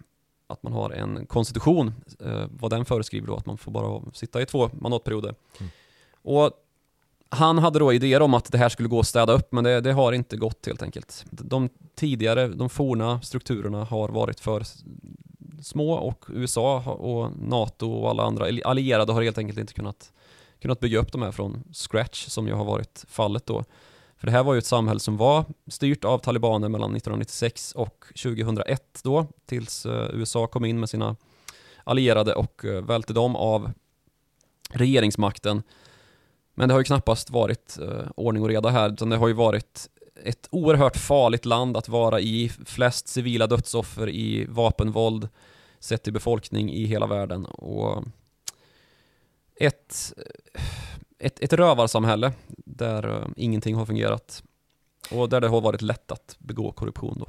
att 0.47 0.63
man 0.63 0.73
har 0.73 0.91
en 0.91 1.27
konstitution, 1.27 1.95
eh, 2.21 2.45
vad 2.51 2.71
den 2.71 2.85
föreskriver 2.85 3.27
då, 3.27 3.37
att 3.37 3.47
man 3.47 3.59
får 3.59 3.73
bara 3.73 4.03
sitta 4.13 4.43
i 4.43 4.47
två 4.47 4.71
mandatperioder. 4.73 5.35
Mm. 5.59 5.71
Och 6.23 6.51
han 7.29 7.59
hade 7.59 7.79
då 7.79 7.93
idéer 7.93 8.23
om 8.23 8.35
att 8.35 8.53
det 8.53 8.59
här 8.59 8.69
skulle 8.69 8.89
gå 8.89 9.01
att 9.01 9.07
städa 9.07 9.33
upp, 9.33 9.53
men 9.53 9.65
det, 9.65 9.81
det 9.81 9.93
har 9.93 10.13
inte 10.13 10.37
gått 10.37 10.67
helt 10.67 10.83
enkelt. 10.83 11.25
De 11.31 11.69
tidigare, 11.95 12.49
de 12.49 12.69
forna 12.69 13.21
strukturerna 13.21 13.85
har 13.85 14.09
varit 14.09 14.41
för 14.41 14.65
små 15.63 15.93
och 15.93 16.25
USA 16.29 16.81
och 16.81 17.33
NATO 17.39 17.93
och 17.93 18.11
alla 18.11 18.23
andra 18.23 18.47
allierade 18.65 19.13
har 19.13 19.23
helt 19.23 19.39
enkelt 19.39 19.59
inte 19.59 19.73
kunnat, 19.73 20.13
kunnat 20.63 20.81
bygga 20.81 20.99
upp 20.99 21.13
de 21.13 21.23
här 21.23 21.33
från 21.33 21.65
scratch 21.73 22.27
som 22.27 22.47
ju 22.47 22.53
har 22.53 22.65
varit 22.65 23.05
fallet 23.09 23.47
då. 23.47 23.65
För 24.19 24.27
det 24.27 24.33
här 24.33 24.43
var 24.43 24.55
ju 24.55 24.59
ett 24.59 24.67
samhälle 24.67 25.01
som 25.01 25.17
var 25.17 25.45
styrt 25.67 26.05
av 26.05 26.19
talibaner 26.19 26.69
mellan 26.69 26.97
1996 26.97 27.73
och 27.73 28.05
2001 28.23 29.01
då, 29.05 29.27
tills 29.47 29.87
eh, 29.87 30.11
USA 30.13 30.47
kom 30.47 30.65
in 30.65 30.81
med 30.81 30.91
sina 30.91 31.17
allierade 31.85 32.35
och 32.35 32.65
eh, 32.65 32.85
välte 32.85 33.13
dem 33.13 33.37
av 33.37 33.71
regeringsmakten. 34.71 35.63
Men 36.55 36.69
det 36.69 36.75
har 36.75 36.81
ju 36.81 36.85
knappast 36.85 37.31
varit 37.31 37.79
eh, 37.79 38.11
ordning 38.17 38.43
och 38.43 38.49
reda 38.49 38.69
här, 38.69 38.93
utan 38.93 39.11
det 39.11 39.17
har 39.17 39.29
ju 39.29 39.35
varit 39.35 39.89
ett 40.25 40.49
oerhört 40.51 40.97
farligt 40.97 41.45
land 41.45 41.77
att 41.77 41.89
vara 41.89 42.21
i, 42.21 42.49
flest 42.65 43.09
civila 43.09 43.47
dödsoffer 43.47 44.09
i 44.09 44.47
vapenvåld 44.49 45.29
sett 45.79 46.03
till 46.03 46.13
befolkning 46.13 46.73
i 46.73 46.85
hela 46.85 47.07
världen 47.07 47.45
och 47.45 48.05
ett, 49.61 50.13
ett, 51.19 51.41
ett 51.41 51.53
rövarsamhälle 51.53 52.33
där 52.57 53.07
uh, 53.07 53.27
ingenting 53.37 53.75
har 53.75 53.87
fungerat 53.87 54.43
och 55.11 55.29
där 55.29 55.41
det 55.41 55.49
har 55.49 55.61
varit 55.61 55.83
lätt 55.83 56.13
att 56.13 56.37
begå 56.39 56.73
korruption 56.73 57.17
då. 57.19 57.27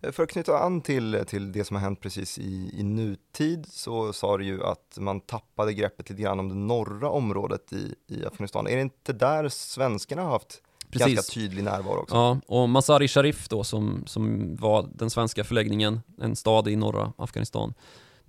Eh, 0.00 0.12
för 0.12 0.22
att 0.22 0.30
knyta 0.30 0.58
an 0.58 0.80
till, 0.80 1.24
till 1.26 1.52
det 1.52 1.64
som 1.64 1.76
har 1.76 1.82
hänt 1.82 2.00
precis 2.00 2.38
i, 2.38 2.70
i 2.74 2.82
nutid 2.82 3.66
så 3.70 4.12
sa 4.12 4.38
du 4.38 4.44
ju 4.44 4.64
att 4.64 4.98
man 5.00 5.20
tappade 5.20 5.72
greppet 5.74 6.10
lite 6.10 6.22
grann 6.22 6.40
om 6.40 6.48
det 6.48 6.54
norra 6.54 7.10
området 7.10 7.72
i, 7.72 7.94
i 8.06 8.26
Afghanistan. 8.26 8.66
Är 8.66 8.76
det 8.76 8.82
inte 8.82 9.12
där 9.12 9.48
svenskarna 9.48 10.22
har 10.22 10.30
haft 10.30 10.62
Precis. 10.90 11.14
ganska 11.14 11.32
tydlig 11.32 11.64
närvaro 11.64 11.98
också? 11.98 12.14
Ja, 12.14 12.40
och 12.46 12.68
Masari 12.68 13.08
Sharif 13.08 13.48
då 13.48 13.64
som, 13.64 14.02
som 14.06 14.56
var 14.56 14.88
den 14.94 15.10
svenska 15.10 15.44
förläggningen, 15.44 16.00
en 16.20 16.36
stad 16.36 16.68
i 16.68 16.76
norra 16.76 17.12
Afghanistan. 17.16 17.74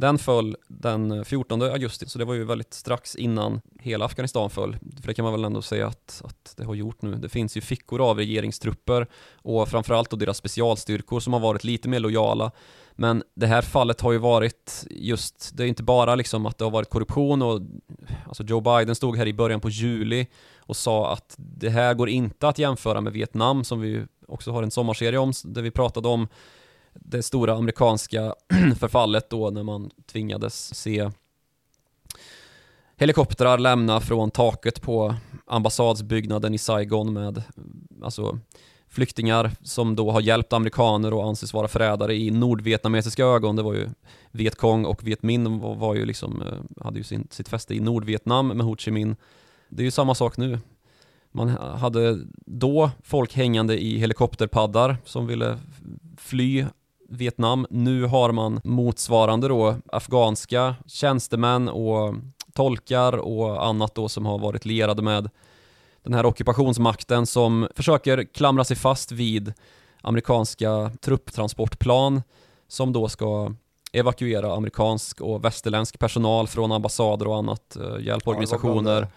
Den 0.01 0.17
föll 0.17 0.55
den 0.67 1.25
14 1.25 1.61
augusti, 1.61 2.05
så 2.05 2.19
det 2.19 2.25
var 2.25 2.33
ju 2.33 2.43
väldigt 2.43 2.73
strax 2.73 3.15
innan 3.15 3.61
hela 3.79 4.05
Afghanistan 4.05 4.49
föll. 4.49 4.77
För 5.01 5.07
det 5.07 5.13
kan 5.13 5.23
man 5.23 5.33
väl 5.33 5.43
ändå 5.43 5.61
säga 5.61 5.87
att, 5.87 6.21
att 6.25 6.53
det 6.57 6.63
har 6.63 6.75
gjort 6.75 7.01
nu. 7.01 7.15
Det 7.15 7.29
finns 7.29 7.57
ju 7.57 7.61
fickor 7.61 8.01
av 8.01 8.17
regeringstrupper 8.17 9.07
och 9.35 9.67
framförallt 9.67 10.09
då 10.09 10.17
deras 10.17 10.37
specialstyrkor 10.37 11.19
som 11.19 11.33
har 11.33 11.39
varit 11.39 11.63
lite 11.63 11.89
mer 11.89 11.99
lojala. 11.99 12.51
Men 12.91 13.23
det 13.35 13.47
här 13.47 13.61
fallet 13.61 14.01
har 14.01 14.11
ju 14.11 14.17
varit 14.17 14.87
just, 14.89 15.57
det 15.57 15.63
är 15.63 15.67
inte 15.67 15.83
bara 15.83 16.15
liksom 16.15 16.45
att 16.45 16.57
det 16.57 16.63
har 16.63 16.71
varit 16.71 16.89
korruption 16.89 17.41
och 17.41 17.61
alltså 18.25 18.43
Joe 18.43 18.61
Biden 18.61 18.95
stod 18.95 19.17
här 19.17 19.27
i 19.27 19.33
början 19.33 19.59
på 19.59 19.69
juli 19.69 20.27
och 20.57 20.75
sa 20.77 21.13
att 21.13 21.35
det 21.37 21.69
här 21.69 21.93
går 21.93 22.09
inte 22.09 22.47
att 22.47 22.59
jämföra 22.59 23.01
med 23.01 23.13
Vietnam 23.13 23.63
som 23.63 23.81
vi 23.81 24.05
också 24.27 24.51
har 24.51 24.63
en 24.63 24.71
sommarserie 24.71 25.19
om, 25.19 25.33
där 25.43 25.61
vi 25.61 25.71
pratade 25.71 26.07
om 26.07 26.27
det 26.93 27.23
stora 27.23 27.53
amerikanska 27.53 28.35
förfallet 28.79 29.29
då 29.29 29.49
när 29.49 29.63
man 29.63 29.91
tvingades 30.11 30.75
se 30.75 31.09
helikoptrar 33.01 33.57
lämna 33.57 34.01
från 34.01 34.31
taket 34.31 34.81
på 34.81 35.15
ambassadsbyggnaden 35.45 36.53
i 36.53 36.57
Saigon 36.57 37.13
med 37.13 37.43
alltså 38.03 38.39
flyktingar 38.89 39.51
som 39.63 39.95
då 39.95 40.11
har 40.11 40.21
hjälpt 40.21 40.53
amerikaner 40.53 41.13
och 41.13 41.25
anses 41.25 41.53
vara 41.53 41.67
förrädare 41.67 42.15
i 42.15 42.31
nordvietnamesiska 42.31 43.25
ögon. 43.25 43.55
Det 43.55 43.63
var 43.63 43.73
ju 43.73 43.89
Vietkong 44.31 44.85
och 44.85 45.07
Viet 45.07 45.23
Minh 45.23 45.59
var 45.59 45.95
ju 45.95 46.05
liksom, 46.05 46.41
eh, 46.41 46.83
hade 46.85 46.97
ju 46.97 47.03
sin, 47.03 47.27
sitt 47.31 47.49
fäste 47.49 47.75
i 47.75 47.79
Nordvietnam 47.79 48.47
med 48.47 48.65
Ho 48.65 48.75
Chi 48.77 48.91
Minh. 48.91 49.15
Det 49.69 49.81
är 49.81 49.85
ju 49.85 49.91
samma 49.91 50.15
sak 50.15 50.37
nu. 50.37 50.59
Man 51.31 51.49
hade 51.57 52.19
då 52.45 52.91
folk 53.03 53.33
hängande 53.33 53.83
i 53.83 53.97
helikopterpaddar 53.97 54.97
som 55.05 55.27
ville 55.27 55.57
fly 56.17 56.65
Vietnam. 57.11 57.67
Nu 57.69 58.05
har 58.05 58.31
man 58.31 58.61
motsvarande 58.63 59.47
då 59.47 59.75
afghanska 59.91 60.75
tjänstemän 60.85 61.69
och 61.69 62.15
tolkar 62.53 63.17
och 63.17 63.65
annat 63.65 63.95
då 63.95 64.09
som 64.09 64.25
har 64.25 64.39
varit 64.39 64.65
lierade 64.65 65.01
med 65.01 65.29
den 66.03 66.13
här 66.13 66.25
ockupationsmakten 66.25 67.25
som 67.25 67.67
försöker 67.75 68.23
klamra 68.23 68.63
sig 68.63 68.77
fast 68.77 69.11
vid 69.11 69.53
amerikanska 70.01 70.91
trupptransportplan 71.01 72.21
som 72.67 72.93
då 72.93 73.09
ska 73.09 73.53
evakuera 73.91 74.53
amerikansk 74.53 75.21
och 75.21 75.45
västerländsk 75.45 75.99
personal 75.99 76.47
från 76.47 76.71
ambassader 76.71 77.27
och 77.27 77.37
annat, 77.37 77.75
eh, 77.75 78.05
hjälporganisationer 78.05 79.07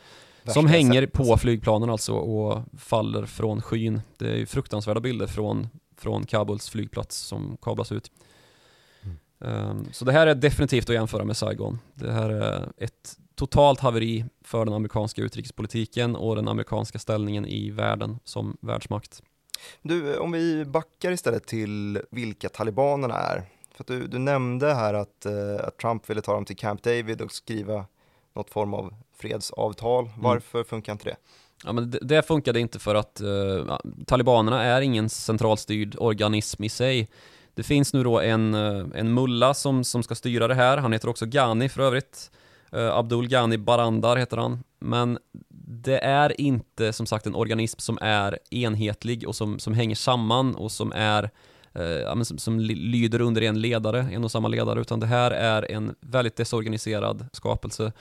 ja, 0.42 0.52
som 0.52 0.66
hänger 0.66 1.06
på 1.06 1.36
flygplanen 1.36 1.90
alltså 1.90 2.12
och 2.12 2.62
faller 2.78 3.26
från 3.26 3.62
skyn. 3.62 4.00
Det 4.18 4.28
är 4.28 4.36
ju 4.36 4.46
fruktansvärda 4.46 5.00
bilder 5.00 5.26
från 5.26 5.68
från 5.96 6.26
Kabuls 6.26 6.68
flygplats 6.68 7.16
som 7.16 7.56
kablas 7.62 7.92
ut. 7.92 8.10
Mm. 9.02 9.16
Um, 9.68 9.88
så 9.92 10.04
det 10.04 10.12
här 10.12 10.26
är 10.26 10.34
definitivt 10.34 10.88
att 10.88 10.94
jämföra 10.94 11.24
med 11.24 11.36
Saigon. 11.36 11.78
Det 11.94 12.12
här 12.12 12.30
är 12.30 12.72
ett 12.78 13.18
totalt 13.34 13.80
haveri 13.80 14.24
för 14.42 14.64
den 14.64 14.74
amerikanska 14.74 15.22
utrikespolitiken 15.22 16.16
och 16.16 16.36
den 16.36 16.48
amerikanska 16.48 16.98
ställningen 16.98 17.46
i 17.46 17.70
världen 17.70 18.18
som 18.24 18.56
världsmakt. 18.60 19.22
Du, 19.82 20.16
om 20.16 20.32
vi 20.32 20.64
backar 20.64 21.12
istället 21.12 21.46
till 21.46 22.00
vilka 22.10 22.48
talibanerna 22.48 23.14
är. 23.14 23.42
För 23.74 23.84
du, 23.84 24.06
du, 24.06 24.18
nämnde 24.18 24.74
här 24.74 24.94
att, 24.94 25.26
uh, 25.26 25.66
att, 25.66 25.78
Trump 25.78 26.10
ville 26.10 26.20
ta 26.20 26.34
dem 26.34 26.44
till 26.44 26.56
Camp 26.56 26.82
David 26.82 27.20
och 27.20 27.32
skriva 27.32 27.86
något 28.32 28.50
form 28.50 28.74
av 28.74 28.94
fredsavtal. 29.16 30.04
Mm. 30.04 30.22
Varför 30.22 30.58
mm. 30.58 30.64
funkar 30.64 30.92
inte 30.92 31.04
det? 31.04 31.16
Ja, 31.64 31.72
men 31.72 31.90
det, 31.90 31.98
det 32.02 32.22
funkade 32.22 32.60
inte 32.60 32.78
för 32.78 32.94
att 32.94 33.20
uh, 33.24 33.76
talibanerna 34.06 34.62
är 34.62 34.80
ingen 34.80 35.08
centralstyrd 35.08 35.96
organism 35.98 36.64
i 36.64 36.68
sig. 36.68 37.08
Det 37.54 37.62
finns 37.62 37.92
nu 37.92 38.04
då 38.04 38.20
en, 38.20 38.54
uh, 38.54 38.86
en 38.94 39.14
mulla 39.14 39.54
som, 39.54 39.84
som 39.84 40.02
ska 40.02 40.14
styra 40.14 40.48
det 40.48 40.54
här. 40.54 40.76
Han 40.76 40.92
heter 40.92 41.08
också 41.08 41.26
Ghani 41.26 41.68
för 41.68 41.82
övrigt. 41.82 42.30
Uh, 42.76 42.96
Abdul 42.96 43.28
Ghani 43.28 43.58
Barandar 43.58 44.16
heter 44.16 44.36
han. 44.36 44.62
Men 44.78 45.18
det 45.66 45.98
är 45.98 46.40
inte 46.40 46.92
som 46.92 47.06
sagt 47.06 47.26
en 47.26 47.34
organism 47.34 47.78
som 47.78 47.98
är 48.00 48.38
enhetlig 48.50 49.28
och 49.28 49.36
som, 49.36 49.58
som 49.58 49.74
hänger 49.74 49.96
samman 49.96 50.54
och 50.54 50.72
som 50.72 50.92
är 50.92 51.30
ja, 52.04 52.24
som, 52.24 52.38
som 52.38 52.60
lyder 52.60 53.20
under 53.20 53.42
en 53.42 53.60
ledare, 53.60 54.06
en 54.12 54.24
och 54.24 54.30
samma 54.30 54.48
ledare, 54.48 54.80
utan 54.80 55.00
det 55.00 55.06
här 55.06 55.30
är 55.30 55.70
en 55.70 55.94
väldigt 56.00 56.36
desorganiserad 56.36 57.26
skapelse 57.32 57.92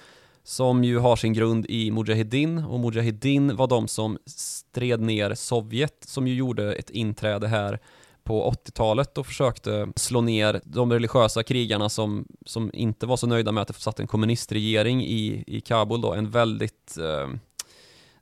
som 0.44 0.84
ju 0.84 1.00
har 1.00 1.16
sin 1.16 1.34
grund 1.34 1.66
i 1.70 1.92
Mujahedin 1.92 2.58
och 2.58 2.80
Mujahedin 2.80 3.56
var 3.56 3.68
de 3.68 3.88
som 3.88 4.18
stred 4.26 5.02
ner 5.02 5.36
Sovjet 5.36 6.04
som 6.08 6.28
ju 6.28 6.36
gjorde 6.36 6.74
ett 6.74 6.90
inträde 6.90 7.48
här 7.48 7.80
på 8.24 8.52
80-talet 8.52 9.18
och 9.18 9.28
försökte 9.28 9.88
slå 9.96 10.22
ner 10.22 10.62
de 10.64 10.94
religiösa 10.94 11.44
krigarna 11.44 11.90
som, 11.90 12.28
som 12.46 12.72
inte 12.74 13.06
var 13.06 13.18
så 13.18 13.28
nöjda 13.28 13.52
med 13.52 13.62
att 13.62 13.68
det 13.68 13.74
satt 13.74 14.00
en 14.00 14.08
kommunistregering 14.08 15.04
i, 15.06 15.44
i 15.48 15.62
Kabul 15.62 16.02
då, 16.02 16.14
en 16.14 16.30
väldigt 16.30 16.98
eh, 16.98 17.30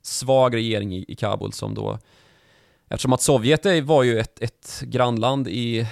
svag 0.02 0.54
regering 0.54 0.94
i, 0.94 1.04
i 1.08 1.14
Kabul 1.14 1.52
som 1.52 1.74
då 1.74 1.98
Eftersom 2.92 3.12
att 3.12 3.22
Sovjet 3.22 3.84
var 3.84 4.02
ju 4.02 4.18
ett, 4.18 4.42
ett 4.42 4.82
grannland 4.86 5.48
i, 5.48 5.78
eh, 5.80 5.86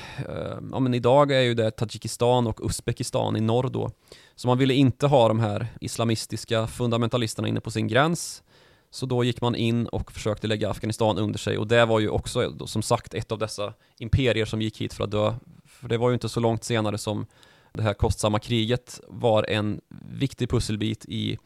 ja 0.72 0.80
men 0.80 0.94
idag 0.94 1.30
är 1.30 1.40
ju 1.40 1.54
det 1.54 1.70
Tadzjikistan 1.70 2.46
och 2.46 2.60
Uzbekistan 2.64 3.36
i 3.36 3.40
norr 3.40 3.68
då. 3.68 3.90
Så 4.34 4.48
man 4.48 4.58
ville 4.58 4.74
inte 4.74 5.06
ha 5.06 5.28
de 5.28 5.40
här 5.40 5.66
islamistiska 5.80 6.66
fundamentalisterna 6.66 7.48
inne 7.48 7.60
på 7.60 7.70
sin 7.70 7.88
gräns. 7.88 8.42
Så 8.90 9.06
då 9.06 9.24
gick 9.24 9.40
man 9.40 9.54
in 9.54 9.86
och 9.86 10.12
försökte 10.12 10.46
lägga 10.46 10.70
Afghanistan 10.70 11.18
under 11.18 11.38
sig 11.38 11.58
och 11.58 11.66
det 11.66 11.84
var 11.84 12.00
ju 12.00 12.08
också 12.08 12.50
då, 12.50 12.66
som 12.66 12.82
sagt 12.82 13.14
ett 13.14 13.32
av 13.32 13.38
dessa 13.38 13.74
imperier 13.98 14.44
som 14.44 14.62
gick 14.62 14.80
hit 14.80 14.92
för 14.92 15.04
att 15.04 15.10
dö. 15.10 15.34
För 15.64 15.88
det 15.88 15.98
var 15.98 16.08
ju 16.10 16.14
inte 16.14 16.28
så 16.28 16.40
långt 16.40 16.64
senare 16.64 16.98
som 16.98 17.26
det 17.72 17.82
här 17.82 17.94
kostsamma 17.94 18.38
kriget 18.38 19.00
var 19.08 19.50
en 19.50 19.80
viktig 20.10 20.50
pusselbit 20.50 21.04
i 21.08 21.38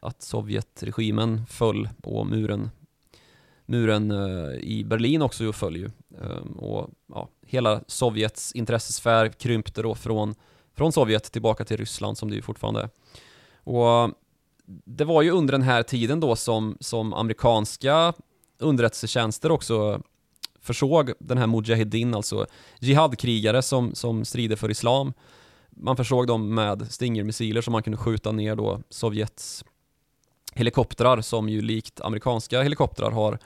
att 0.00 0.22
Sovjetregimen 0.22 1.46
föll 1.46 1.88
och 2.02 2.26
muren 2.26 2.70
muren 3.68 4.10
eh, 4.10 4.58
i 4.60 4.84
Berlin 4.84 5.22
också 5.22 5.52
föll 5.52 5.76
ju. 5.76 5.90
Ehm, 6.22 6.52
och 6.52 6.90
ja, 7.14 7.28
hela 7.46 7.80
Sovjets 7.86 8.52
intressesfär 8.52 9.28
krympte 9.28 9.82
då 9.82 9.94
från 9.94 10.34
från 10.78 10.92
Sovjet 10.92 11.32
tillbaka 11.32 11.64
till 11.64 11.76
Ryssland 11.76 12.18
som 12.18 12.30
det 12.30 12.36
ju 12.36 12.42
fortfarande 12.42 12.80
är. 12.80 12.90
Och 13.64 14.10
det 14.84 15.04
var 15.04 15.22
ju 15.22 15.30
under 15.30 15.52
den 15.52 15.62
här 15.62 15.82
tiden 15.82 16.20
då 16.20 16.36
som, 16.36 16.76
som 16.80 17.14
amerikanska 17.14 18.12
underrättelsetjänster 18.58 19.50
också 19.50 20.02
försåg 20.60 21.12
den 21.18 21.38
här 21.38 21.46
Mujahedin, 21.46 22.14
alltså 22.14 22.46
jihadkrigare 22.78 23.62
som, 23.62 23.94
som 23.94 24.24
strider 24.24 24.56
för 24.56 24.70
islam. 24.70 25.12
Man 25.70 25.96
försåg 25.96 26.26
dem 26.26 26.54
med 26.54 26.92
Stinger-missiler 26.92 27.60
som 27.60 27.72
man 27.72 27.82
kunde 27.82 27.96
skjuta 27.96 28.32
ner 28.32 28.56
då 28.56 28.80
Sovjets 28.88 29.64
helikoptrar 30.54 31.20
som 31.20 31.48
ju 31.48 31.62
likt 31.62 32.00
amerikanska 32.00 32.62
helikoptrar 32.62 33.10
har 33.10 33.38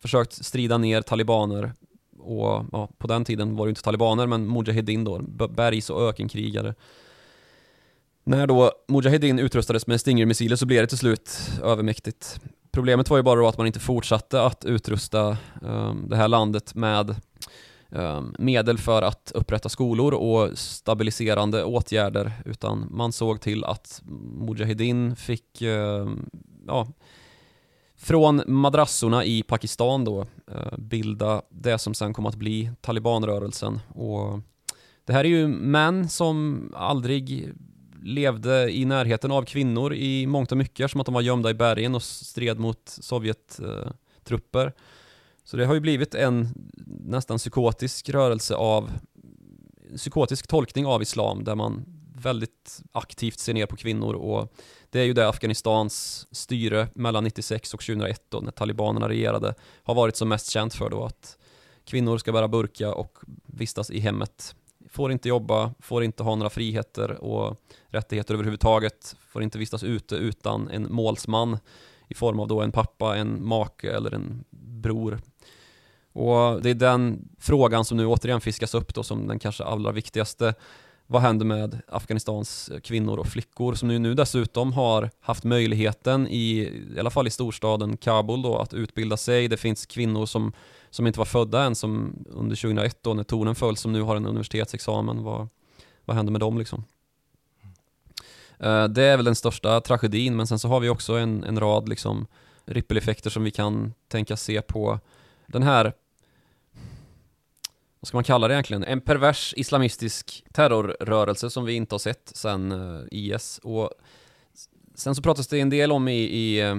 försökt 0.00 0.44
strida 0.44 0.78
ner 0.78 1.02
talibaner 1.02 1.72
och 2.18 2.64
ja, 2.72 2.88
på 2.98 3.06
den 3.06 3.24
tiden 3.24 3.56
var 3.56 3.66
det 3.66 3.68
inte 3.68 3.82
talibaner 3.82 4.26
men 4.26 4.52
Mujahedin 4.52 5.04
då, 5.04 5.18
bergs 5.48 5.90
och 5.90 6.08
ökenkrigare. 6.08 6.74
När 8.24 8.46
då 8.46 8.72
Mujahedin 8.88 9.38
utrustades 9.38 9.86
med 9.86 10.00
Stinger-missiler 10.00 10.56
så 10.56 10.66
blev 10.66 10.82
det 10.82 10.86
till 10.86 10.98
slut 10.98 11.38
övermäktigt. 11.62 12.40
Problemet 12.70 13.10
var 13.10 13.16
ju 13.16 13.22
bara 13.22 13.40
då 13.40 13.48
att 13.48 13.58
man 13.58 13.66
inte 13.66 13.80
fortsatte 13.80 14.42
att 14.42 14.64
utrusta 14.64 15.36
um, 15.62 16.08
det 16.08 16.16
här 16.16 16.28
landet 16.28 16.74
med 16.74 17.16
Ehm, 17.96 18.34
medel 18.38 18.78
för 18.78 19.02
att 19.02 19.32
upprätta 19.34 19.68
skolor 19.68 20.14
och 20.14 20.58
stabiliserande 20.58 21.64
åtgärder 21.64 22.32
utan 22.44 22.88
man 22.90 23.12
såg 23.12 23.40
till 23.40 23.64
att 23.64 24.02
Mujahedin 24.22 25.16
fick 25.16 25.62
ehm, 25.62 26.30
ja, 26.66 26.88
från 27.96 28.42
madrassorna 28.46 29.24
i 29.24 29.42
Pakistan 29.42 30.04
då 30.04 30.20
eh, 30.50 30.78
bilda 30.78 31.42
det 31.50 31.78
som 31.78 31.94
sen 31.94 32.14
kom 32.14 32.26
att 32.26 32.34
bli 32.34 32.70
talibanrörelsen. 32.80 33.80
Och 33.88 34.40
det 35.04 35.12
här 35.12 35.24
är 35.24 35.28
ju 35.28 35.48
män 35.48 36.08
som 36.08 36.68
aldrig 36.76 37.52
levde 38.02 38.76
i 38.76 38.84
närheten 38.84 39.32
av 39.32 39.42
kvinnor 39.42 39.94
i 39.94 40.26
mångt 40.26 40.52
och 40.52 40.58
mycket 40.58 40.90
som 40.90 41.00
att 41.00 41.06
de 41.06 41.14
var 41.14 41.22
gömda 41.22 41.50
i 41.50 41.54
bergen 41.54 41.94
och 41.94 42.02
stred 42.02 42.58
mot 42.58 42.82
Sovjettrupper. 42.84 44.66
Eh, 44.66 44.72
så 45.46 45.56
det 45.56 45.66
har 45.66 45.74
ju 45.74 45.80
blivit 45.80 46.14
en 46.14 46.48
nästan 46.86 47.38
psykotisk 47.38 48.08
rörelse 48.08 48.54
av 48.54 48.90
psykotisk 49.96 50.46
tolkning 50.46 50.86
av 50.86 51.02
islam 51.02 51.44
där 51.44 51.54
man 51.54 51.84
väldigt 52.14 52.82
aktivt 52.92 53.38
ser 53.38 53.54
ner 53.54 53.66
på 53.66 53.76
kvinnor 53.76 54.14
och 54.14 54.52
det 54.90 55.00
är 55.00 55.04
ju 55.04 55.12
det 55.12 55.28
Afghanistans 55.28 56.26
styre 56.30 56.88
mellan 56.94 57.24
96 57.24 57.74
och 57.74 57.80
2001 57.80 58.22
då 58.28 58.38
när 58.40 58.50
talibanerna 58.50 59.08
regerade 59.08 59.54
har 59.82 59.94
varit 59.94 60.16
som 60.16 60.28
mest 60.28 60.50
känt 60.50 60.74
för 60.74 60.90
då 60.90 61.04
att 61.04 61.38
kvinnor 61.84 62.18
ska 62.18 62.32
bära 62.32 62.48
burka 62.48 62.94
och 62.94 63.18
vistas 63.46 63.90
i 63.90 64.00
hemmet. 64.00 64.54
Får 64.90 65.12
inte 65.12 65.28
jobba, 65.28 65.74
får 65.80 66.04
inte 66.04 66.22
ha 66.22 66.34
några 66.34 66.50
friheter 66.50 67.10
och 67.10 67.60
rättigheter 67.86 68.34
överhuvudtaget, 68.34 69.16
får 69.28 69.42
inte 69.42 69.58
vistas 69.58 69.84
ute 69.84 70.14
utan 70.14 70.70
en 70.70 70.92
målsman 70.92 71.58
i 72.08 72.14
form 72.14 72.40
av 72.40 72.48
då 72.48 72.60
en 72.60 72.72
pappa, 72.72 73.16
en 73.16 73.46
make 73.46 73.90
eller 73.90 74.14
en 74.14 74.44
bror. 74.50 75.20
Och 76.12 76.62
det 76.62 76.70
är 76.70 76.74
den 76.74 77.28
frågan 77.40 77.84
som 77.84 77.96
nu 77.96 78.06
återigen 78.06 78.40
fiskas 78.40 78.74
upp 78.74 78.94
då 78.94 79.02
som 79.02 79.26
den 79.26 79.38
kanske 79.38 79.64
allra 79.64 79.92
viktigaste. 79.92 80.54
Vad 81.06 81.22
händer 81.22 81.46
med 81.46 81.80
Afghanistans 81.88 82.70
kvinnor 82.82 83.18
och 83.18 83.26
flickor 83.26 83.74
som 83.74 83.88
nu, 83.88 83.98
nu 83.98 84.14
dessutom 84.14 84.72
har 84.72 85.10
haft 85.20 85.44
möjligheten 85.44 86.28
i, 86.28 86.58
i 86.96 87.00
alla 87.00 87.10
fall 87.10 87.26
i 87.26 87.30
storstaden 87.30 87.96
Kabul 87.96 88.42
då, 88.42 88.58
att 88.58 88.74
utbilda 88.74 89.16
sig. 89.16 89.48
Det 89.48 89.56
finns 89.56 89.86
kvinnor 89.86 90.26
som, 90.26 90.52
som 90.90 91.06
inte 91.06 91.18
var 91.18 91.26
födda 91.26 91.62
än 91.62 91.74
som 91.74 92.24
under 92.30 92.56
2001 92.56 93.02
då 93.02 93.14
när 93.14 93.24
tornen 93.24 93.54
föll 93.54 93.76
som 93.76 93.92
nu 93.92 94.02
har 94.02 94.16
en 94.16 94.26
universitetsexamen. 94.26 95.22
Vad, 95.22 95.48
vad 96.04 96.16
händer 96.16 96.32
med 96.32 96.40
dem 96.40 96.58
liksom? 96.58 96.84
Eh, 98.58 98.84
det 98.84 99.02
är 99.02 99.16
väl 99.16 99.24
den 99.24 99.34
största 99.34 99.80
tragedin, 99.80 100.36
men 100.36 100.46
sen 100.46 100.58
så 100.58 100.68
har 100.68 100.80
vi 100.80 100.88
också 100.88 101.14
en, 101.14 101.44
en 101.44 101.60
rad 101.60 101.88
liksom 101.88 102.26
rippeleffekter 102.64 103.30
som 103.30 103.44
vi 103.44 103.50
kan 103.50 103.94
tänka 104.08 104.36
se 104.36 104.62
på 104.62 105.00
den 105.46 105.62
här 105.62 105.92
vad 108.00 108.08
ska 108.08 108.16
man 108.16 108.24
kalla 108.24 108.48
det 108.48 108.54
egentligen? 108.54 108.84
En 108.84 109.00
pervers 109.00 109.54
islamistisk 109.56 110.44
terrorrörelse 110.52 111.50
som 111.50 111.64
vi 111.64 111.72
inte 111.72 111.94
har 111.94 111.98
sett 111.98 112.32
sedan 112.34 112.72
eh, 112.72 113.04
IS. 113.10 113.60
Och 113.62 113.90
sen 114.94 115.14
så 115.14 115.22
pratas 115.22 115.48
det 115.48 115.60
en 115.60 115.70
del 115.70 115.92
om 115.92 116.08
i, 116.08 116.18
i 116.18 116.60
eh, 116.60 116.78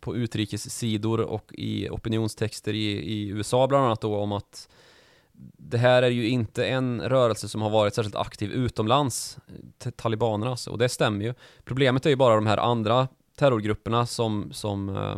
på 0.00 0.16
utrikessidor 0.16 1.20
och 1.20 1.52
i 1.52 1.88
opinionstexter 1.88 2.74
i, 2.74 2.90
i 2.90 3.28
USA 3.28 3.66
bland 3.66 3.84
annat 3.84 4.00
då 4.00 4.16
om 4.16 4.32
att 4.32 4.68
det 5.56 5.78
här 5.78 6.02
är 6.02 6.10
ju 6.10 6.28
inte 6.28 6.66
en 6.66 7.00
rörelse 7.00 7.48
som 7.48 7.62
har 7.62 7.70
varit 7.70 7.94
särskilt 7.94 8.16
aktiv 8.16 8.52
utomlands, 8.52 9.38
talibanerna 9.96 10.50
alltså, 10.50 10.70
och 10.70 10.78
det 10.78 10.88
stämmer 10.88 11.24
ju. 11.24 11.34
Problemet 11.64 12.06
är 12.06 12.10
ju 12.10 12.16
bara 12.16 12.34
de 12.34 12.46
här 12.46 12.56
andra 12.56 13.08
terrorgrupperna 13.38 14.06
som, 14.06 14.52
som 14.52 14.88
eh, 14.88 15.16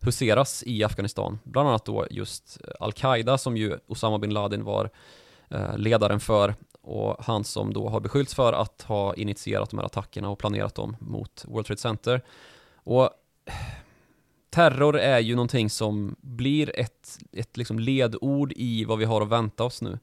huseras 0.00 0.62
i 0.66 0.84
Afghanistan. 0.84 1.38
Bland 1.44 1.68
annat 1.68 1.84
då 1.84 2.06
just 2.10 2.58
Al-Qaida 2.80 3.38
som 3.38 3.56
ju 3.56 3.78
Osama 3.86 4.18
bin 4.18 4.34
Laden 4.34 4.64
var 4.64 4.90
eh, 5.50 5.78
ledaren 5.78 6.20
för 6.20 6.54
och 6.82 7.24
han 7.24 7.44
som 7.44 7.72
då 7.72 7.88
har 7.88 8.00
beskyllts 8.00 8.34
för 8.34 8.52
att 8.52 8.82
ha 8.82 9.14
initierat 9.14 9.70
de 9.70 9.78
här 9.78 9.86
attackerna 9.86 10.28
och 10.28 10.38
planerat 10.38 10.74
dem 10.74 10.96
mot 11.00 11.44
World 11.48 11.66
Trade 11.66 11.80
Center. 11.80 12.22
Och 12.74 13.10
terror 14.50 14.98
är 14.98 15.18
ju 15.18 15.34
någonting 15.34 15.70
som 15.70 16.16
blir 16.20 16.78
ett, 16.80 17.18
ett 17.32 17.56
liksom 17.56 17.78
ledord 17.78 18.52
i 18.56 18.84
vad 18.84 18.98
vi 18.98 19.04
har 19.04 19.20
att 19.20 19.28
vänta 19.28 19.64
oss 19.64 19.82
nu. 19.82 19.98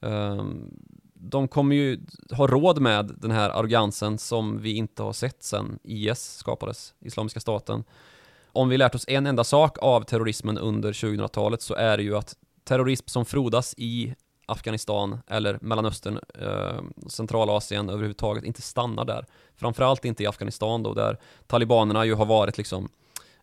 Um, 0.00 0.70
de 1.14 1.48
kommer 1.48 1.76
ju 1.76 2.00
ha 2.30 2.46
råd 2.46 2.80
med 2.80 3.14
den 3.18 3.30
här 3.30 3.50
arrogansen 3.50 4.18
som 4.18 4.60
vi 4.60 4.76
inte 4.76 5.02
har 5.02 5.12
sett 5.12 5.42
sedan 5.42 5.78
IS 5.82 6.36
skapades, 6.36 6.94
Islamiska 7.00 7.40
staten. 7.40 7.84
Om 8.52 8.68
vi 8.68 8.76
lärt 8.76 8.94
oss 8.94 9.04
en 9.08 9.26
enda 9.26 9.44
sak 9.44 9.78
av 9.78 10.02
terrorismen 10.02 10.58
under 10.58 10.92
2000-talet 10.92 11.62
så 11.62 11.74
är 11.74 11.96
det 11.96 12.02
ju 12.02 12.16
att 12.16 12.36
terrorism 12.64 13.06
som 13.06 13.24
frodas 13.24 13.74
i 13.78 14.14
Afghanistan 14.46 15.18
eller 15.26 15.58
Mellanöstern, 15.60 16.20
eh, 16.34 16.82
Centralasien 17.08 17.88
överhuvudtaget 17.88 18.44
inte 18.44 18.62
stannar 18.62 19.04
där. 19.04 19.26
Framförallt 19.56 20.04
inte 20.04 20.22
i 20.22 20.26
Afghanistan 20.26 20.82
då, 20.82 20.94
där 20.94 21.18
talibanerna 21.46 22.04
ju 22.04 22.14
har 22.14 22.26
varit 22.26 22.58
liksom 22.58 22.88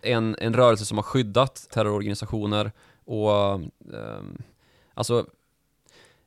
en, 0.03 0.35
en 0.39 0.53
rörelse 0.53 0.85
som 0.85 0.97
har 0.97 1.03
skyddat 1.03 1.67
terrororganisationer 1.71 2.71
och 3.05 3.31
eh, 3.93 4.21
alltså 4.93 5.25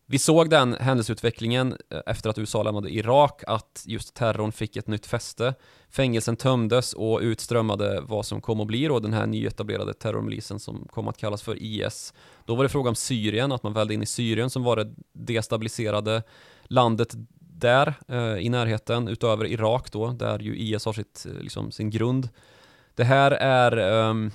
vi 0.07 0.19
såg 0.19 0.51
den 0.51 0.75
händelseutvecklingen 0.75 1.77
eh, 1.91 2.01
efter 2.07 2.31
att 2.31 2.39
USA 2.39 2.63
lämnade 2.63 2.91
Irak, 2.91 3.43
att 3.47 3.85
just 3.87 4.15
terrorn 4.15 4.53
fick 4.53 4.77
ett 4.77 4.87
nytt 4.87 5.07
fäste. 5.07 5.55
Fängelsen 5.89 6.37
tömdes 6.37 6.93
och 6.93 7.21
utströmmade 7.21 8.01
vad 8.01 8.27
som 8.27 8.41
kom 8.41 8.61
att 8.61 8.67
bli 8.67 8.87
då 8.87 8.99
den 8.99 9.13
här 9.13 9.27
nyetablerade 9.27 9.95
terrormilisen 9.95 10.61
som 10.61 10.89
kom 10.91 11.09
att 11.09 11.17
kallas 11.17 11.43
för 11.43 11.63
IS. 11.63 12.15
Då 12.45 12.55
var 12.55 12.63
det 12.63 12.69
fråga 12.69 12.89
om 12.89 12.95
Syrien, 12.95 13.53
att 13.53 13.63
man 13.63 13.73
välde 13.73 13.95
in 13.95 14.03
i 14.03 14.07
Syrien 14.07 14.51
som 14.51 14.63
var 14.63 14.77
det 14.77 14.95
destabiliserade 15.13 16.23
landet 16.65 17.15
där 17.39 17.95
eh, 18.09 18.37
i 18.39 18.49
närheten, 18.49 19.09
utöver 19.09 19.47
Irak 19.47 19.93
då, 19.93 20.09
där 20.11 20.39
ju 20.39 20.57
IS 20.57 20.85
har 20.85 20.93
sitt, 20.93 21.27
eh, 21.27 21.43
liksom, 21.43 21.73
sin 21.73 21.91
grund. 21.91 22.29
Det 22.95 23.05
här 23.05 23.31
är 23.31 23.79
um, 24.09 24.31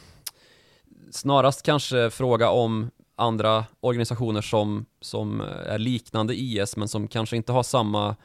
snarast 1.11 1.63
kanske 1.63 2.09
fråga 2.09 2.49
om 2.49 2.91
andra 3.15 3.65
organisationer 3.79 4.41
som, 4.41 4.85
som 5.01 5.41
är 5.65 5.77
liknande 5.77 6.35
IS 6.35 6.77
men 6.77 6.87
som 6.87 7.07
kanske 7.07 7.35
inte 7.35 7.51
har 7.51 7.63
samma 7.63 8.15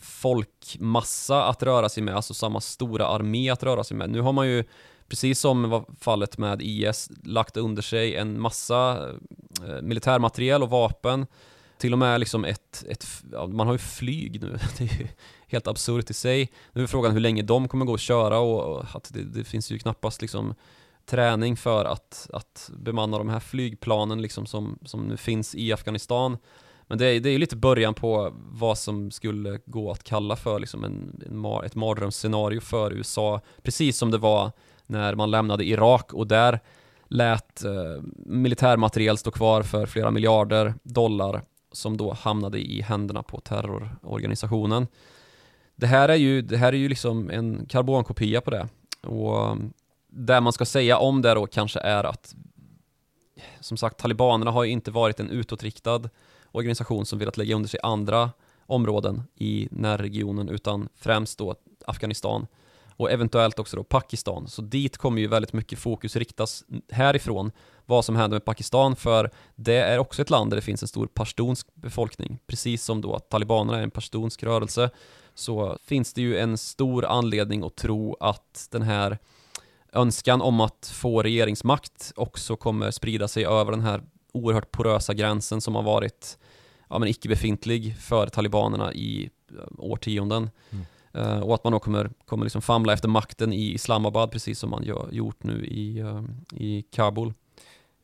folkmassa 0.00 1.44
att 1.44 1.62
röra 1.62 1.88
sig 1.88 2.02
med, 2.02 2.16
alltså 2.16 2.34
samma 2.34 2.60
stora 2.60 3.06
armé 3.06 3.50
att 3.50 3.62
röra 3.62 3.84
sig 3.84 3.96
med. 3.96 4.10
Nu 4.10 4.20
har 4.20 4.32
man 4.32 4.48
ju, 4.48 4.64
precis 5.08 5.40
som 5.40 5.70
var 5.70 5.84
fallet 6.00 6.38
med 6.38 6.62
IS, 6.62 7.10
lagt 7.24 7.56
under 7.56 7.82
sig 7.82 8.16
en 8.16 8.40
massa 8.40 9.10
eh, 9.66 9.82
militärmateriel 9.82 10.62
och 10.62 10.70
vapen. 10.70 11.26
Till 11.78 11.92
och 11.92 11.98
med 11.98 12.20
liksom 12.20 12.44
ett, 12.44 12.84
ett 12.88 13.06
ja, 13.32 13.46
man 13.46 13.66
har 13.66 13.74
ju 13.74 13.78
flyg 13.78 14.40
nu, 14.40 14.58
det 14.78 14.84
är 14.84 14.98
ju 14.98 15.08
helt 15.52 15.66
absurt 15.66 16.10
i 16.10 16.14
sig. 16.14 16.52
Nu 16.72 16.82
är 16.82 16.86
frågan 16.86 17.12
hur 17.12 17.20
länge 17.20 17.42
de 17.42 17.68
kommer 17.68 17.84
gå 17.84 17.94
att 17.94 18.00
köra 18.00 18.38
och, 18.38 18.76
och 18.76 18.84
att 18.94 19.10
det, 19.12 19.24
det 19.24 19.44
finns 19.44 19.70
ju 19.70 19.78
knappast 19.78 20.22
liksom 20.22 20.54
träning 21.06 21.56
för 21.56 21.84
att, 21.84 22.30
att 22.32 22.70
bemanna 22.76 23.18
de 23.18 23.28
här 23.28 23.40
flygplanen 23.40 24.22
liksom 24.22 24.46
som, 24.46 24.78
som 24.84 25.08
nu 25.08 25.16
finns 25.16 25.54
i 25.54 25.72
Afghanistan. 25.72 26.36
Men 26.86 26.98
det 26.98 27.06
är, 27.06 27.20
det 27.20 27.30
är 27.30 27.38
lite 27.38 27.56
början 27.56 27.94
på 27.94 28.32
vad 28.34 28.78
som 28.78 29.10
skulle 29.10 29.60
gå 29.66 29.90
att 29.90 30.04
kalla 30.04 30.36
för 30.36 30.58
liksom 30.58 30.84
en, 30.84 31.22
en, 31.26 31.64
ett 31.64 31.74
mardrömsscenario 31.74 32.60
för 32.60 32.92
USA. 32.92 33.40
Precis 33.62 33.96
som 33.98 34.10
det 34.10 34.18
var 34.18 34.52
när 34.86 35.14
man 35.14 35.30
lämnade 35.30 35.64
Irak 35.64 36.14
och 36.14 36.26
där 36.26 36.60
lät 37.08 37.64
eh, 37.64 38.02
militärmateriel 38.16 39.18
stå 39.18 39.30
kvar 39.30 39.62
för 39.62 39.86
flera 39.86 40.10
miljarder 40.10 40.74
dollar 40.82 41.42
som 41.72 41.96
då 41.96 42.12
hamnade 42.12 42.58
i 42.58 42.80
händerna 42.80 43.22
på 43.22 43.40
terrororganisationen. 43.40 44.86
Det 45.76 45.86
här 45.86 46.08
är 46.08 46.14
ju, 46.14 46.42
det 46.42 46.56
här 46.56 46.72
är 46.72 46.76
ju 46.76 46.88
liksom 46.88 47.30
en 47.30 47.66
karbonkopia 47.66 48.40
på 48.40 48.50
det. 48.50 48.68
Och 49.02 49.50
um, 49.50 49.72
det 50.08 50.40
man 50.40 50.52
ska 50.52 50.64
säga 50.64 50.98
om 50.98 51.22
det 51.22 51.34
då 51.34 51.46
kanske 51.46 51.80
är 51.80 52.04
att 52.04 52.34
som 53.60 53.76
sagt, 53.76 53.98
talibanerna 53.98 54.50
har 54.50 54.64
ju 54.64 54.70
inte 54.70 54.90
varit 54.90 55.20
en 55.20 55.30
utåtriktad 55.30 56.10
organisation 56.52 57.06
som 57.06 57.18
velat 57.18 57.36
lägga 57.36 57.54
under 57.54 57.68
sig 57.68 57.80
andra 57.82 58.30
områden 58.66 59.22
i 59.34 59.68
närregionen 59.70 60.48
utan 60.48 60.88
främst 60.96 61.38
då 61.38 61.54
Afghanistan 61.86 62.46
och 62.96 63.10
eventuellt 63.10 63.58
också 63.58 63.76
då 63.76 63.84
Pakistan. 63.84 64.48
Så 64.48 64.62
dit 64.62 64.96
kommer 64.96 65.20
ju 65.20 65.26
väldigt 65.26 65.52
mycket 65.52 65.78
fokus 65.78 66.16
riktas 66.16 66.64
härifrån 66.90 67.52
vad 67.86 68.04
som 68.04 68.16
händer 68.16 68.34
med 68.34 68.44
Pakistan 68.44 68.96
för 68.96 69.30
det 69.54 69.76
är 69.76 69.98
också 69.98 70.22
ett 70.22 70.30
land 70.30 70.50
där 70.50 70.56
det 70.56 70.62
finns 70.62 70.82
en 70.82 70.88
stor 70.88 71.06
pashtunsk 71.06 71.74
befolkning. 71.74 72.38
Precis 72.46 72.84
som 72.84 73.00
då 73.00 73.14
att 73.14 73.28
talibanerna 73.28 73.78
är 73.78 73.82
en 73.82 73.90
pashtunsk 73.90 74.42
rörelse 74.42 74.90
så 75.34 75.78
finns 75.84 76.12
det 76.12 76.22
ju 76.22 76.38
en 76.38 76.58
stor 76.58 77.04
anledning 77.04 77.64
att 77.64 77.76
tro 77.76 78.16
att 78.20 78.68
den 78.70 78.82
här 78.82 79.18
önskan 79.92 80.42
om 80.42 80.60
att 80.60 80.92
få 80.94 81.22
regeringsmakt 81.22 82.12
också 82.16 82.56
kommer 82.56 82.90
sprida 82.90 83.28
sig 83.28 83.44
över 83.44 83.70
den 83.70 83.80
här 83.80 84.02
oerhört 84.32 84.70
porösa 84.70 85.14
gränsen 85.14 85.60
som 85.60 85.74
har 85.74 85.82
varit 85.82 86.38
ja, 86.90 86.98
men 86.98 87.08
icke 87.08 87.28
befintlig 87.28 87.96
för 87.96 88.26
talibanerna 88.26 88.92
i 88.92 89.30
eh, 89.50 89.64
årtionden. 89.78 90.50
Mm. 90.70 90.84
Uh, 91.16 91.40
och 91.40 91.54
att 91.54 91.64
man 91.64 91.72
då 91.72 91.78
kommer, 91.78 92.10
kommer 92.24 92.44
liksom 92.44 92.62
famla 92.62 92.92
efter 92.92 93.08
makten 93.08 93.52
i 93.52 93.72
Islamabad 93.72 94.30
precis 94.30 94.58
som 94.58 94.70
man 94.70 94.84
gör, 94.84 95.08
gjort 95.12 95.42
nu 95.42 95.66
i, 95.66 96.02
uh, 96.02 96.22
i 96.52 96.82
Kabul. 96.82 97.32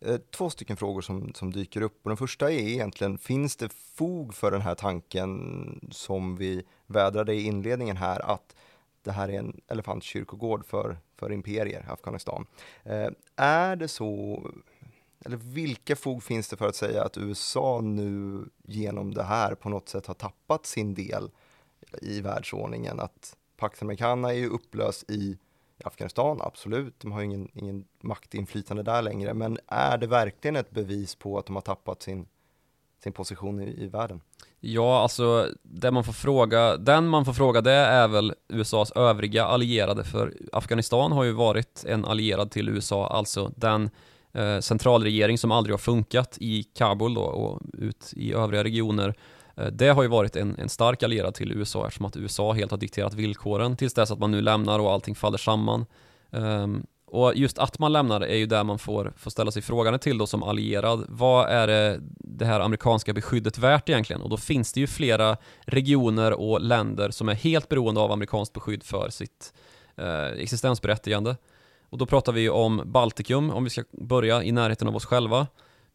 Eh, 0.00 0.16
två 0.30 0.50
stycken 0.50 0.76
frågor 0.76 1.00
som, 1.00 1.32
som 1.34 1.52
dyker 1.52 1.80
upp 1.80 2.00
och 2.02 2.10
den 2.10 2.16
första 2.16 2.52
är 2.52 2.68
egentligen, 2.68 3.18
finns 3.18 3.56
det 3.56 3.68
fog 3.72 4.34
för 4.34 4.50
den 4.50 4.60
här 4.60 4.74
tanken 4.74 5.88
som 5.92 6.36
vi 6.36 6.62
vädrade 6.86 7.34
i 7.34 7.42
inledningen 7.42 7.96
här 7.96 8.20
att 8.20 8.56
det 9.02 9.12
här 9.12 9.28
är 9.28 9.38
en 9.38 9.60
elefantkyrkogård 9.68 10.66
för, 10.66 10.98
för 11.16 11.32
imperier, 11.32 11.86
Afghanistan. 11.88 12.46
Eh, 12.82 13.08
är 13.36 13.76
det 13.76 13.88
så, 13.88 14.42
eller 15.24 15.36
vilka 15.36 15.96
fog 15.96 16.22
finns 16.22 16.48
det 16.48 16.56
för 16.56 16.68
att 16.68 16.76
säga 16.76 17.04
att 17.04 17.18
USA 17.18 17.80
nu 17.80 18.44
genom 18.64 19.14
det 19.14 19.22
här 19.22 19.54
på 19.54 19.68
något 19.68 19.88
sätt 19.88 20.06
har 20.06 20.14
tappat 20.14 20.66
sin 20.66 20.94
del 20.94 21.30
i 22.02 22.20
världsordningen? 22.20 23.00
Att 23.00 23.36
Pax 23.56 23.82
Americana 23.82 24.28
är 24.28 24.36
ju 24.36 24.48
upplöst 24.48 25.10
i 25.10 25.14
i 25.20 25.38
Afghanistan, 25.84 26.40
absolut, 26.42 27.00
de 27.00 27.12
har 27.12 27.22
ingen, 27.22 27.48
ingen 27.54 27.84
maktinflytande 28.00 28.82
där 28.82 29.02
längre, 29.02 29.34
men 29.34 29.58
är 29.66 29.98
det 29.98 30.06
verkligen 30.06 30.56
ett 30.56 30.70
bevis 30.70 31.14
på 31.14 31.38
att 31.38 31.46
de 31.46 31.56
har 31.56 31.62
tappat 31.62 32.02
sin, 32.02 32.26
sin 33.02 33.12
position 33.12 33.60
i, 33.60 33.84
i 33.84 33.88
världen? 33.88 34.20
Ja, 34.60 35.00
alltså 35.02 35.48
det 35.62 35.90
man 35.90 36.04
får 36.04 36.12
fråga, 36.12 36.76
den 36.76 37.08
man 37.08 37.24
får 37.24 37.32
fråga 37.32 37.60
det 37.60 37.72
är 37.72 38.08
väl 38.08 38.34
USAs 38.48 38.92
övriga 38.92 39.44
allierade 39.44 40.04
för 40.04 40.34
Afghanistan 40.52 41.12
har 41.12 41.24
ju 41.24 41.32
varit 41.32 41.84
en 41.88 42.04
allierad 42.04 42.50
till 42.50 42.68
USA, 42.68 43.06
alltså 43.06 43.52
den 43.56 43.90
eh, 44.32 44.60
centralregering 44.60 45.38
som 45.38 45.52
aldrig 45.52 45.72
har 45.72 45.78
funkat 45.78 46.38
i 46.40 46.62
Kabul 46.62 47.14
då 47.14 47.22
och 47.22 47.60
ut 47.72 48.12
i 48.16 48.32
övriga 48.32 48.64
regioner. 48.64 49.14
Eh, 49.58 49.66
det 49.66 49.88
har 49.88 50.02
ju 50.02 50.08
varit 50.08 50.36
en, 50.36 50.56
en 50.58 50.68
stark 50.68 51.02
allierad 51.02 51.34
till 51.34 51.52
USA 51.52 51.86
eftersom 51.86 52.06
att 52.06 52.16
USA 52.16 52.52
helt 52.52 52.70
har 52.70 52.78
dikterat 52.78 53.14
villkoren 53.14 53.76
tills 53.76 53.94
dess 53.94 54.10
att 54.10 54.18
man 54.18 54.30
nu 54.30 54.40
lämnar 54.40 54.78
och 54.78 54.92
allting 54.92 55.14
faller 55.14 55.38
samman. 55.38 55.86
Um, 56.30 56.86
och 57.10 57.36
just 57.36 57.58
att 57.58 57.78
man 57.78 57.92
lämnar 57.92 58.20
är 58.20 58.36
ju 58.36 58.46
där 58.46 58.64
man 58.64 58.78
får, 58.78 59.12
får 59.16 59.30
ställa 59.30 59.50
sig 59.50 59.62
frågan 59.62 59.98
till 59.98 60.18
då 60.18 60.26
som 60.26 60.42
allierad. 60.42 61.04
Vad 61.08 61.48
är 61.48 61.66
det, 61.66 62.00
det 62.18 62.44
här 62.44 62.60
amerikanska 62.60 63.12
beskyddet 63.12 63.58
värt 63.58 63.88
egentligen? 63.88 64.22
Och 64.22 64.30
då 64.30 64.36
finns 64.36 64.72
det 64.72 64.80
ju 64.80 64.86
flera 64.86 65.36
regioner 65.66 66.32
och 66.32 66.60
länder 66.60 67.10
som 67.10 67.28
är 67.28 67.34
helt 67.34 67.68
beroende 67.68 68.00
av 68.00 68.12
amerikanskt 68.12 68.54
beskydd 68.54 68.82
för 68.82 69.10
sitt 69.10 69.52
eh, 69.96 70.24
existensberättigande. 70.24 71.36
Och 71.90 71.98
då 71.98 72.06
pratar 72.06 72.32
vi 72.32 72.48
om 72.48 72.82
Baltikum, 72.84 73.50
om 73.50 73.64
vi 73.64 73.70
ska 73.70 73.84
börja 73.92 74.42
i 74.42 74.52
närheten 74.52 74.88
av 74.88 74.96
oss 74.96 75.04
själva. 75.04 75.46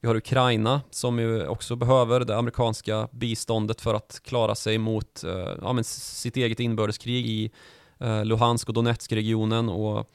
Vi 0.03 0.07
har 0.07 0.15
Ukraina 0.15 0.81
som 0.89 1.19
ju 1.19 1.47
också 1.47 1.75
behöver 1.75 2.19
det 2.19 2.37
amerikanska 2.37 3.07
biståndet 3.11 3.81
för 3.81 3.93
att 3.93 4.21
klara 4.23 4.55
sig 4.55 4.77
mot 4.77 5.23
eh, 5.23 5.49
ja, 5.61 5.73
men 5.73 5.83
sitt 5.83 6.37
eget 6.37 6.59
inbördeskrig 6.59 7.25
i 7.25 7.51
eh, 7.99 8.25
Luhansk 8.25 8.67
och 8.67 8.73
Donetsk-regionen 8.73 9.69
och 9.69 10.09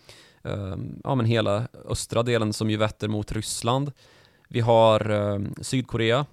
ehm, 0.45 1.01
ja, 1.05 1.15
men 1.15 1.27
hela 1.27 1.69
östra 1.89 2.23
delen 2.23 2.53
som 2.53 2.71
ju 2.71 2.77
vetter 2.77 3.09
mot 3.09 3.33
Ryssland. 3.33 3.93
Vi 4.49 4.61
har 4.61 5.11
eh, 5.11 5.41
Sydkorea 5.61 6.27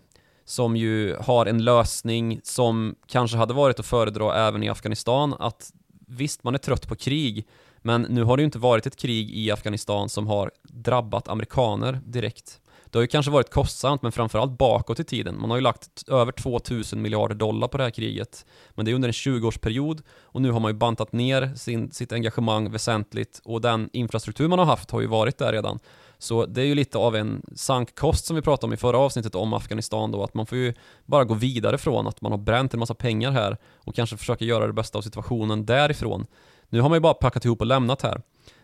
som 0.46 0.76
ju 0.76 1.16
har 1.16 1.46
en 1.46 1.64
lösning 1.64 2.40
som 2.44 2.96
kanske 3.08 3.38
hade 3.38 3.54
varit 3.54 3.80
att 3.80 3.86
föredra 3.86 4.48
även 4.48 4.64
i 4.64 4.70
Afghanistan. 4.70 5.36
Att 5.40 5.72
visst, 6.08 6.44
man 6.44 6.54
är 6.54 6.60
trött 6.60 6.88
på 6.88 6.96
krig, 6.96 7.48
men 7.78 8.02
nu 8.02 8.24
har 8.24 8.38
det 8.38 8.42
ju 8.42 8.46
inte 8.46 8.60
varit 8.60 8.88
ett 8.88 8.96
krig 8.96 9.32
i 9.32 9.52
Afghanistan 9.52 10.10
som 10.10 10.28
har 10.28 10.52
drabbat 10.64 11.28
amerikaner 11.28 12.00
direkt. 12.06 12.60
Det 12.96 13.00
har 13.00 13.04
ju 13.04 13.08
kanske 13.08 13.32
varit 13.32 13.50
kostsamt, 13.50 14.02
men 14.02 14.12
framförallt 14.12 14.58
bakåt 14.58 15.00
i 15.00 15.04
tiden. 15.04 15.42
Man 15.42 15.50
har 15.50 15.58
ju 15.58 15.62
lagt 15.62 16.10
över 16.10 16.32
2000 16.32 17.02
miljarder 17.02 17.36
dollar 17.36 17.68
på 17.68 17.78
det 17.78 17.84
här 17.84 17.92
kriget. 17.92 18.46
Men 18.76 18.86
det 18.86 18.92
är 18.92 18.96
under 18.96 19.10
en 19.10 19.14
20-årsperiod 19.14 20.02
och 20.22 20.42
nu 20.42 20.52
har 20.52 20.60
man 20.60 20.72
ju 20.72 20.78
bantat 20.78 21.14
ner 21.14 21.56
sin, 21.56 21.92
sitt 21.92 22.12
engagemang 22.12 22.72
väsentligt 22.72 23.42
och 23.44 23.62
den 23.62 23.90
infrastruktur 23.94 24.48
man 24.48 24.60
har 24.60 24.66
haft 24.66 24.92
har 24.92 25.02
ju 25.02 25.08
varit 25.08 25.38
där 25.38 25.52
redan. 25.52 25.80
Så 26.18 26.46
det 26.46 26.62
är 26.62 26.66
ju 26.66 26.76
lite 26.76 26.98
av 26.98 27.16
en 27.16 27.42
sankkost 27.56 28.26
som 28.26 28.36
vi 28.36 28.42
pratade 28.42 28.68
om 28.68 28.74
i 28.74 28.78
förra 28.78 28.98
avsnittet 28.98 29.36
om 29.36 29.54
Afghanistan 29.54 30.12
då, 30.12 30.24
att 30.24 30.34
man 30.34 30.46
får 30.46 30.58
ju 30.58 30.74
bara 31.06 31.24
gå 31.24 31.34
vidare 31.34 31.78
från 31.78 32.08
att 32.08 32.22
man 32.22 32.32
har 32.32 32.40
bränt 32.40 32.74
en 32.74 32.80
massa 32.80 32.96
pengar 32.96 33.32
här 33.32 33.58
och 33.76 33.96
kanske 33.96 34.18
försöka 34.18 34.46
göra 34.46 34.68
det 34.68 34.74
bästa 34.74 34.98
av 34.98 35.02
situationen 35.02 35.66
därifrån. 35.66 36.26
Nu 36.70 36.82
har 36.82 36.90
man 36.90 36.96
ju 36.96 37.02
bara 37.02 37.14
packat 37.14 37.46
ihop 37.46 37.62
och 37.62 37.68
lämnat 37.68 38.02
här. 38.02 38.22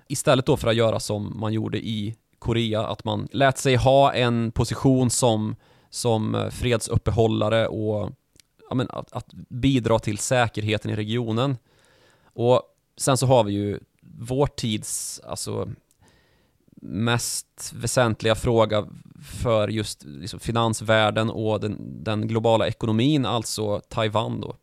Istället 0.08 0.46
då 0.46 0.58
för 0.58 0.68
att 0.68 0.76
göra 0.76 1.00
som 1.00 1.40
man 1.40 1.54
gjorde 1.54 1.78
i 1.78 2.16
Korea, 2.42 2.88
att 2.88 3.04
man 3.04 3.28
lät 3.32 3.58
sig 3.58 3.76
ha 3.76 4.14
en 4.14 4.52
position 4.52 5.10
som, 5.10 5.56
som 5.90 6.50
fredsuppehållare 6.52 7.68
och 7.68 8.12
ja, 8.70 8.76
men, 8.76 8.88
att, 8.90 9.14
att 9.14 9.34
bidra 9.50 10.00
till 10.00 10.18
säkerheten 10.18 10.92
i 10.92 10.96
regionen. 10.96 11.58
Och 12.34 12.62
sen 12.98 13.18
så 13.18 13.26
har 13.26 13.44
vi 13.44 13.54
ju 13.54 13.80
vår 14.02 14.48
tids, 14.48 15.22
alltså 15.24 15.70
mest 16.82 17.74
väsentliga 17.76 18.36
fråga 18.36 18.88
för 19.42 19.68
just 19.68 20.04
liksom, 20.04 20.40
finansvärlden 20.40 21.30
och 21.30 21.60
den, 21.60 22.04
den, 22.04 22.28
globala 22.28 22.68
ekonomin, 22.68 23.26
alltså 23.26 23.80
Taiwan 23.80 24.42
då. 24.42 24.56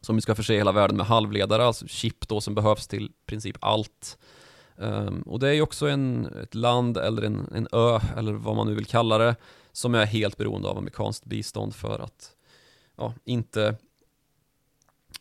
Som 0.00 0.16
vi 0.16 0.22
ska 0.22 0.34
förse 0.34 0.56
hela 0.56 0.72
världen 0.72 0.96
med 0.96 1.06
halvledare, 1.06 1.64
alltså 1.64 1.86
chip 1.86 2.28
då 2.28 2.40
som 2.40 2.54
behövs 2.54 2.86
till 2.86 3.12
princip 3.26 3.56
allt. 3.60 4.18
Um, 4.76 5.22
och 5.22 5.38
det 5.38 5.48
är 5.48 5.52
ju 5.52 5.62
också 5.62 5.88
en, 5.88 6.26
ett 6.42 6.54
land 6.54 6.96
eller 6.96 7.22
en, 7.22 7.48
en 7.54 7.68
ö, 7.72 8.00
eller 8.16 8.32
vad 8.32 8.56
man 8.56 8.66
nu 8.66 8.74
vill 8.74 8.86
kalla 8.86 9.18
det, 9.18 9.36
som 9.72 9.94
är 9.94 10.06
helt 10.06 10.36
beroende 10.36 10.68
av 10.68 10.78
amerikanskt 10.78 11.24
bistånd 11.24 11.74
för 11.74 11.98
att 11.98 12.36
ja, 12.96 13.14
inte 13.24 13.76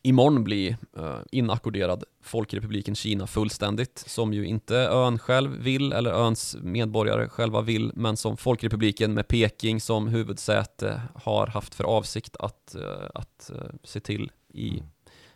imorgon 0.02 0.44
bli 0.44 0.76
uh, 0.98 1.18
inackorderad 1.32 2.04
Folkrepubliken 2.22 2.96
Kina 2.96 3.28
fullständigt, 3.28 4.04
som 4.08 4.34
ju 4.34 4.46
inte 4.46 4.76
ön 4.76 5.20
själv 5.20 5.52
vill, 5.52 5.94
eller 5.94 6.12
öns 6.12 6.58
medborgare 6.62 7.30
själva 7.30 7.62
vill, 7.62 7.92
men 7.96 8.18
som 8.18 8.38
Folkrepubliken 8.38 9.14
med 9.14 9.28
Peking 9.28 9.82
som 9.82 10.08
huvudsäte 10.08 11.02
har 11.16 11.48
haft 11.48 11.76
för 11.76 11.84
avsikt 11.84 12.36
att, 12.40 12.76
uh, 12.80 13.10
att 13.14 13.52
uh, 13.56 13.62
se 13.84 14.00
till 14.00 14.32
i 14.54 14.70
mm. 14.70 14.86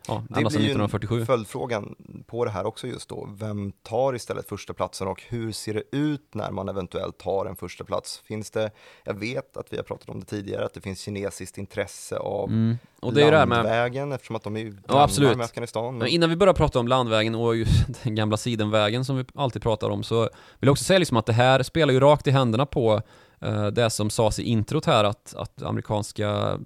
Ja, 0.10 0.24
det 0.28 0.36
blir 0.36 0.48
1947. 0.48 1.20
ju 1.20 1.26
följdfrågan 1.26 1.96
på 2.28 2.46
det 2.46 2.52
här 2.52 2.66
också 2.66 2.88
just 2.88 3.10
då. 3.10 3.30
Vem 3.40 3.72
tar 3.72 4.16
istället 4.16 4.50
första 4.50 4.74
platsen 4.74 5.08
och 5.08 5.24
hur 5.30 5.52
ser 5.52 5.74
det 5.74 5.84
ut 5.92 6.34
när 6.34 6.52
man 6.52 6.70
eventuellt 6.70 7.18
tar 7.18 7.46
en 7.46 7.56
första 7.56 7.84
plats? 7.84 8.22
Finns 8.26 8.52
det, 8.52 8.72
jag 9.04 9.14
vet 9.14 9.58
att 9.58 9.74
vi 9.74 9.78
har 9.78 9.84
pratat 9.84 10.10
om 10.10 10.20
det 10.20 10.26
tidigare, 10.26 10.66
att 10.66 10.74
det 10.74 10.82
finns 10.82 11.02
kinesiskt 11.02 11.58
intresse 11.58 12.18
av 12.18 12.50
mm. 12.50 12.78
och 13.00 13.14
det 13.14 13.24
är 13.24 13.46
landvägen 13.46 14.10
med... 14.10 14.16
eftersom 14.16 14.36
att 14.36 14.44
de 14.44 14.58
är 14.58 14.74
ja, 14.88 15.04
absolut. 15.04 15.38
med 15.38 15.46
Afghanistan. 15.46 15.98
Men... 15.98 16.08
Innan 16.08 16.30
vi 16.30 16.36
börjar 16.36 16.54
prata 16.54 16.80
om 16.80 16.88
landvägen 16.88 17.36
och 17.36 17.54
den 18.04 18.16
gamla 18.16 18.38
sidenvägen 18.38 19.06
som 19.06 19.18
vi 19.18 19.26
alltid 19.36 19.62
pratar 19.62 19.90
om 19.90 20.04
så 20.04 20.22
vill 20.22 20.68
jag 20.68 20.72
också 20.72 20.84
säga 20.84 21.00
liksom 21.00 21.18
att 21.18 21.26
det 21.26 21.34
här 21.34 21.64
spelar 21.64 21.94
ju 21.94 22.00
rakt 22.00 22.28
i 22.28 22.32
händerna 22.32 22.66
på 22.66 23.02
uh, 23.46 23.68
det 23.68 23.90
som 23.90 24.10
sades 24.10 24.40
i 24.40 24.44
introt 24.44 24.86
här 24.86 25.04
att, 25.04 25.34
att 25.36 25.64
amerikanska 25.64 26.30
Eh, 26.30 26.58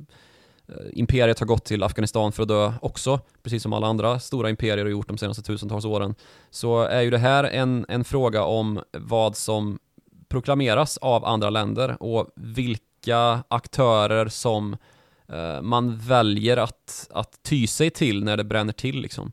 Eh, 0.73 0.86
imperiet 0.93 1.39
har 1.39 1.47
gått 1.47 1.65
till 1.65 1.83
Afghanistan 1.83 2.31
för 2.31 2.43
att 2.43 2.49
dö 2.49 2.73
också, 2.81 3.19
precis 3.43 3.63
som 3.63 3.73
alla 3.73 3.88
andra 3.88 4.19
stora 4.19 4.49
imperier 4.49 4.86
har 4.86 4.91
gjort 4.91 5.07
de 5.07 5.17
senaste 5.17 5.43
tusentals 5.43 5.86
åren, 5.86 6.15
så 6.49 6.81
är 6.81 7.01
ju 7.01 7.09
det 7.09 7.17
här 7.17 7.43
en, 7.43 7.86
en 7.89 8.03
fråga 8.03 8.43
om 8.43 8.81
vad 8.91 9.36
som 9.36 9.79
proklameras 10.29 10.97
av 10.97 11.25
andra 11.25 11.49
länder 11.49 11.97
och 11.99 12.31
vilka 12.36 13.43
aktörer 13.47 14.27
som 14.27 14.77
eh, 15.27 15.62
man 15.62 15.97
väljer 15.97 16.57
att, 16.57 17.07
att 17.12 17.43
ty 17.43 17.67
sig 17.67 17.89
till 17.89 18.23
när 18.23 18.38
det 18.38 18.43
bränner 18.43 18.73
till 18.73 19.01
liksom. 19.01 19.31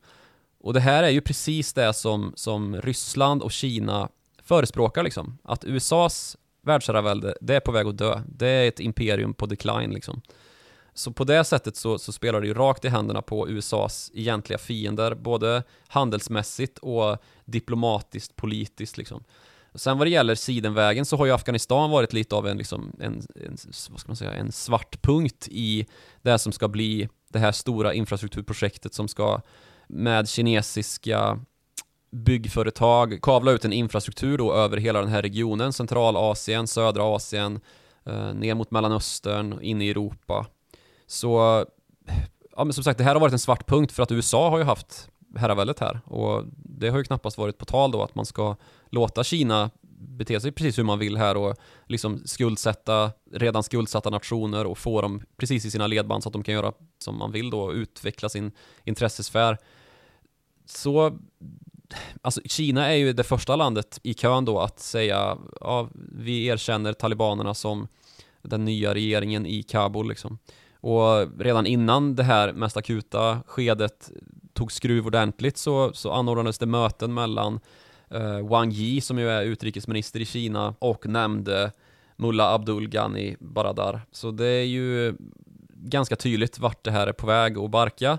Och 0.63 0.75
det 0.75 0.81
här 0.81 1.03
är 1.03 1.09
ju 1.09 1.21
precis 1.21 1.73
det 1.73 1.93
som, 1.93 2.33
som 2.37 2.77
Ryssland 2.77 3.43
och 3.43 3.53
Kina 3.53 4.09
förespråkar 4.43 5.03
liksom. 5.03 5.39
Att 5.45 5.65
USAs 5.65 6.37
världsherravälde, 6.63 7.35
det 7.41 7.55
är 7.57 7.61
på 7.61 7.73
väg 7.73 7.87
att 7.87 7.99
dö. 7.99 8.21
Det 8.27 8.49
är 8.49 8.69
ett 8.69 8.81
imperium 8.81 9.35
på 9.35 9.47
decline 9.47 9.91
liksom. 9.91 10.23
Så 11.01 11.13
på 11.13 11.25
det 11.25 11.45
sättet 11.45 11.77
så, 11.77 11.99
så, 11.99 12.13
spelar 12.13 12.41
det 12.41 12.47
ju 12.47 12.55
rakt 12.55 12.85
i 12.85 12.89
händerna 12.89 13.23
på 13.23 13.49
USAs 13.49 14.11
egentliga 14.15 14.59
fiender, 14.59 15.15
både 15.15 15.63
handelsmässigt 15.89 16.79
och 16.79 17.19
diplomatiskt, 17.45 18.37
politiskt 18.37 18.99
liksom. 18.99 19.25
Sen 19.75 19.99
vad 19.99 20.07
det 20.07 20.11
gäller 20.11 20.35
sidenvägen 20.35 21.05
så 21.05 21.17
har 21.17 21.27
ju 21.27 21.33
Afghanistan 21.33 21.91
varit 21.91 22.13
lite 22.13 22.35
av 22.35 22.49
en, 22.49 22.59
liksom, 22.59 22.93
en, 23.01 23.23
en, 23.35 23.57
vad 23.91 24.01
ska 24.01 24.09
man 24.09 24.17
säga, 24.17 24.33
en 24.33 24.53
svart 24.53 25.03
punkt 25.03 25.49
i 25.51 25.87
det 26.23 26.39
som 26.39 26.53
ska 26.53 26.69
bli 26.69 27.09
det 27.29 27.39
här 27.39 27.53
stora 27.53 27.95
infrastrukturprojektet 27.95 28.95
som 28.95 29.09
ska 29.09 29.41
med 29.89 30.29
kinesiska 30.29 31.41
byggföretag 32.11 33.19
kavla 33.23 33.53
ut 33.53 33.65
en 33.65 33.73
infrastruktur 33.73 34.39
då 34.39 34.55
över 34.55 34.77
hela 34.77 35.01
den 35.01 35.09
här 35.09 35.23
regionen, 35.23 35.73
Centralasien, 35.73 36.67
södra 36.67 37.03
Asien, 37.03 37.61
eh, 38.07 38.35
ner 38.35 38.55
mot 38.55 38.71
Mellanöstern, 38.71 39.59
in 39.63 39.83
i 39.83 39.89
Europa 39.89 40.47
så, 41.11 41.65
ja 42.57 42.65
men 42.65 42.73
som 42.73 42.85
sagt, 42.85 42.99
det 42.99 43.05
här 43.05 43.15
har 43.15 43.21
varit 43.21 43.33
en 43.33 43.39
svart 43.39 43.67
punkt 43.67 43.93
för 43.93 44.03
att 44.03 44.13
USA 44.13 44.51
har 44.51 44.59
ju 44.59 44.65
haft 44.65 45.11
herraväldet 45.37 45.81
här 45.81 46.01
och 46.05 46.45
det 46.55 46.89
har 46.89 46.99
ju 46.99 47.05
knappast 47.05 47.39
varit 47.39 47.59
på 47.59 47.65
tal 47.65 47.91
då 47.91 48.03
att 48.03 48.15
man 48.15 48.27
ska 48.27 48.57
låta 48.91 49.25
Kina 49.25 49.71
bete 49.99 50.41
sig 50.41 50.53
precis 50.53 50.79
hur 50.79 50.85
man 50.85 50.99
vill 50.99 51.17
här 51.17 51.37
och 51.37 51.57
liksom 51.87 52.23
skuldsätta 52.25 53.11
redan 53.33 53.63
skuldsatta 53.63 54.11
nationer 54.11 54.67
och 54.67 54.79
få 54.79 55.03
dem 55.03 55.23
precis 55.37 55.65
i 55.65 55.71
sina 55.71 55.87
ledband 55.87 56.23
så 56.23 56.29
att 56.29 56.33
de 56.33 56.43
kan 56.43 56.55
göra 56.55 56.73
som 56.99 57.19
man 57.19 57.33
vill 57.33 57.51
då, 57.51 57.61
och 57.61 57.73
utveckla 57.73 58.29
sin 58.29 58.53
intressesfär. 58.85 59.59
Så, 60.67 61.19
alltså 62.23 62.41
Kina 62.45 62.87
är 62.87 62.95
ju 62.95 63.13
det 63.13 63.25
första 63.25 63.57
landet 63.57 64.01
i 64.03 64.15
kön 64.15 64.45
då 64.45 64.61
att 64.61 64.81
säga, 64.81 65.39
ja, 65.61 65.89
vi 66.13 66.47
erkänner 66.47 66.93
talibanerna 66.93 67.55
som 67.55 67.89
den 68.43 68.65
nya 68.65 68.95
regeringen 68.95 69.47
i 69.47 69.63
Kabul 69.63 70.09
liksom. 70.09 70.39
Och 70.81 71.41
redan 71.41 71.67
innan 71.67 72.15
det 72.15 72.23
här 72.23 72.53
mest 72.53 72.77
akuta 72.77 73.43
skedet 73.47 74.11
tog 74.53 74.73
skruv 74.73 75.07
ordentligt 75.07 75.57
så, 75.57 75.93
så 75.93 76.13
anordnades 76.13 76.59
det 76.59 76.67
möten 76.67 77.15
mellan 77.15 77.61
eh, 78.11 78.49
Wang 78.49 78.73
Yi 78.73 79.01
som 79.01 79.19
ju 79.19 79.29
är 79.31 79.43
utrikesminister 79.43 80.21
i 80.21 80.25
Kina 80.25 80.75
och 80.79 81.07
nämnde 81.07 81.73
Mullah 82.17 82.55
Abdul 82.55 82.89
Ghani 82.89 83.37
Baradar. 83.41 84.01
Så 84.13 84.31
det 84.31 84.47
är 84.47 84.65
ju 84.65 85.15
ganska 85.75 86.17
tydligt 86.17 86.59
vart 86.59 86.85
det 86.85 86.91
här 86.91 87.07
är 87.07 87.13
på 87.13 87.27
väg 87.27 87.59
att 87.59 87.71
barka. 87.71 88.19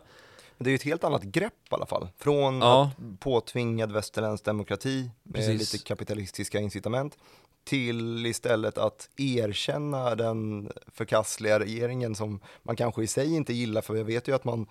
Det 0.58 0.68
är 0.68 0.72
ju 0.72 0.76
ett 0.76 0.84
helt 0.84 1.04
annat 1.04 1.24
grepp 1.24 1.54
i 1.72 1.76
alla 1.76 1.86
fall. 1.86 2.08
Från 2.18 2.60
Ja. 2.62 2.92
att 2.98 3.20
påtvingad 3.20 3.92
västerländsk 3.92 4.46
demokrati 4.46 5.12
med 5.24 5.34
Precis. 5.36 5.74
lite 5.74 5.86
kapitalistiska 5.86 6.60
incitament 6.60 7.18
till 7.64 8.26
istället 8.26 8.78
att 8.78 9.10
erkänna 9.18 10.16
den 10.16 10.72
förkastliga 10.88 11.60
regeringen 11.60 12.16
som 12.16 12.40
man 12.64 12.76
kanske 12.76 13.04
i 13.04 13.08
sig 13.08 13.36
inte 13.36 13.54
gillar 13.54 13.82
för 13.82 13.96
jag 13.96 14.04
vet 14.04 14.28
ju 14.28 14.36
att 14.36 14.44
man 14.44 14.68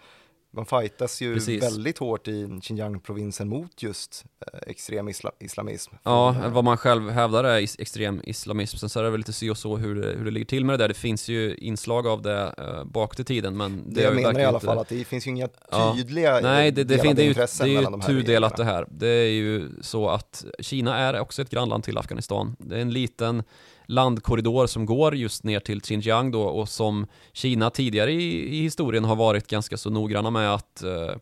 man 0.53 0.67
fightas 0.67 1.21
ju 1.23 1.35
Precis. 1.35 1.63
väldigt 1.63 1.99
hårt 1.99 2.29
i 2.29 2.47
Xinjiang-provinsen 2.63 3.49
mot 3.49 3.83
just 3.83 4.25
eh, 4.53 4.61
extrem 4.67 5.09
isla 5.09 5.31
islamism. 5.39 5.95
Ja, 6.03 6.35
Från, 6.35 6.45
eh, 6.45 6.51
vad 6.53 6.65
man 6.65 6.77
själv 6.77 7.11
hävdar 7.11 7.45
är 7.45 7.59
is- 7.61 7.77
extrem 7.79 8.21
islamism. 8.25 8.77
Sen 8.77 8.89
så 8.89 8.99
är 9.01 9.05
det 9.05 9.11
väl 9.11 9.21
lite 9.21 9.33
si 9.33 9.51
och 9.51 9.59
så 9.59 9.77
hur 9.77 9.95
det, 10.03 10.09
hur 10.19 10.25
det 10.25 10.31
ligger 10.31 10.47
till 10.47 10.65
med 10.65 10.73
det 10.79 10.85
där. 10.85 10.89
Det 10.89 10.95
finns 10.95 11.29
ju 11.29 11.55
inslag 11.55 12.07
av 12.07 12.23
det 12.23 12.55
uh, 12.59 12.85
bakåt 12.85 13.21
i 13.21 13.25
tiden, 13.25 13.57
men 13.57 13.83
det, 13.87 13.95
det 13.95 14.03
jag 14.03 14.15
menar 14.15 14.41
i 14.41 14.45
alla 14.45 14.61
fall 14.61 14.79
att 14.79 14.89
det 14.89 15.05
finns 15.05 15.27
ju 15.27 15.31
inga 15.31 15.49
Ja. 15.71 15.95
tydliga 15.97 16.37
eh, 16.37 16.43
Nej, 16.43 16.71
det, 16.71 16.85
det, 16.85 16.99
fin- 16.99 17.17
det 17.17 17.23
är 17.23 17.27
ju, 17.27 17.35
det 17.35 17.61
är 17.61 17.67
ju 17.67 18.01
tudelat 18.01 18.57
det 18.57 18.65
här. 18.65 18.87
Det 18.91 19.09
är 19.09 19.31
ju 19.31 19.69
så 19.81 20.09
att 20.09 20.45
Kina 20.59 20.99
är 20.99 21.21
också 21.21 21.43
ett 21.43 21.51
grannland 21.51 21.85
till 21.85 21.99
Afghanistan. 21.99 22.57
Det 22.59 22.77
är 22.77 22.81
en 22.81 22.93
liten 22.93 23.43
landkorridor 23.91 24.67
som 24.67 24.87
går 24.87 25.17
just 25.17 25.45
ner 25.45 25.61
till 25.61 25.81
Xinjiang 25.81 26.31
då 26.31 26.43
och 26.43 26.69
som 26.69 27.07
Kina 27.33 27.71
tidigare 27.71 28.13
i, 28.13 28.59
i 28.59 28.63
historien 28.63 29.05
har 29.05 29.17
varit 29.17 29.47
ganska 29.47 29.77
så 29.77 29.91
noggranna 29.91 30.31
med 30.31 30.55
att 30.55 30.83
eh, 30.83 31.15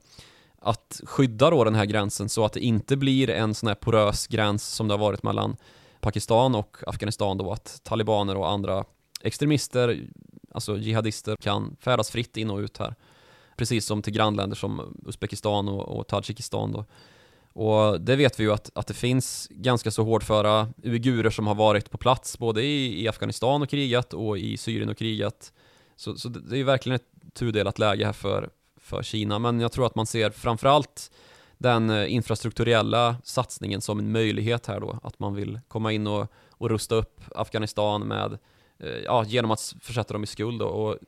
att 0.60 1.00
skydda 1.04 1.50
då 1.50 1.64
den 1.64 1.74
här 1.74 1.84
gränsen 1.84 2.28
så 2.28 2.44
att 2.44 2.52
det 2.52 2.60
inte 2.60 2.96
blir 2.96 3.30
en 3.30 3.54
sån 3.54 3.66
här 3.66 3.74
porös 3.74 4.26
gräns 4.26 4.68
som 4.68 4.88
det 4.88 4.94
har 4.94 4.98
varit 4.98 5.22
mellan 5.22 5.56
Pakistan 6.00 6.54
och 6.54 6.76
Afghanistan 6.86 7.38
då 7.38 7.52
att 7.52 7.80
talibaner 7.84 8.36
och 8.36 8.50
andra 8.50 8.84
extremister, 9.22 10.00
alltså 10.52 10.78
jihadister, 10.78 11.36
kan 11.36 11.76
färdas 11.80 12.10
fritt 12.10 12.36
in 12.36 12.50
och 12.50 12.58
ut 12.58 12.78
här. 12.78 12.94
Precis 13.56 13.86
som 13.86 14.02
till 14.02 14.12
grannländer 14.12 14.56
som 14.56 15.02
Uzbekistan 15.06 15.68
och, 15.68 15.98
och 15.98 16.06
Tadzjikistan 16.06 16.72
då. 16.72 16.84
Och 17.58 18.00
det 18.00 18.16
vet 18.16 18.40
vi 18.40 18.44
ju 18.44 18.52
att, 18.52 18.70
att 18.74 18.86
det 18.86 18.94
finns 18.94 19.48
ganska 19.50 19.90
så 19.90 20.04
hårdföra 20.04 20.68
uigurer 20.82 21.30
som 21.30 21.46
har 21.46 21.54
varit 21.54 21.90
på 21.90 21.98
plats 21.98 22.38
både 22.38 22.62
i, 22.62 23.02
i 23.02 23.08
Afghanistan 23.08 23.62
och 23.62 23.68
krigat 23.68 24.14
och 24.14 24.38
i 24.38 24.56
Syrien 24.56 24.88
och 24.88 24.96
krigat. 24.96 25.52
Så, 25.96 26.16
så 26.16 26.28
det 26.28 26.54
är 26.54 26.58
ju 26.58 26.64
verkligen 26.64 26.96
ett 26.96 27.34
tudelat 27.34 27.78
läge 27.78 28.04
här 28.04 28.12
för, 28.12 28.50
för 28.76 29.02
Kina, 29.02 29.38
men 29.38 29.60
jag 29.60 29.72
tror 29.72 29.86
att 29.86 29.94
man 29.94 30.06
ser 30.06 30.30
framförallt 30.30 31.10
den 31.56 31.90
eh, 31.90 32.12
infrastrukturella 32.12 33.16
satsningen 33.24 33.80
som 33.80 33.98
en 33.98 34.12
möjlighet 34.12 34.66
här 34.66 34.80
då, 34.80 34.98
att 35.02 35.18
man 35.18 35.34
vill 35.34 35.60
komma 35.68 35.92
in 35.92 36.06
och, 36.06 36.32
och 36.50 36.70
rusta 36.70 36.94
upp 36.94 37.20
Afghanistan 37.34 38.02
med 38.02 38.38
Eh, 38.80 38.98
ja, 39.04 39.24
genom 39.24 39.50
att 39.50 39.74
försätta 39.80 40.12
dem 40.12 40.24
i 40.24 40.26
skuld 40.26 40.62
Och, 40.62 40.88
och 40.88 40.98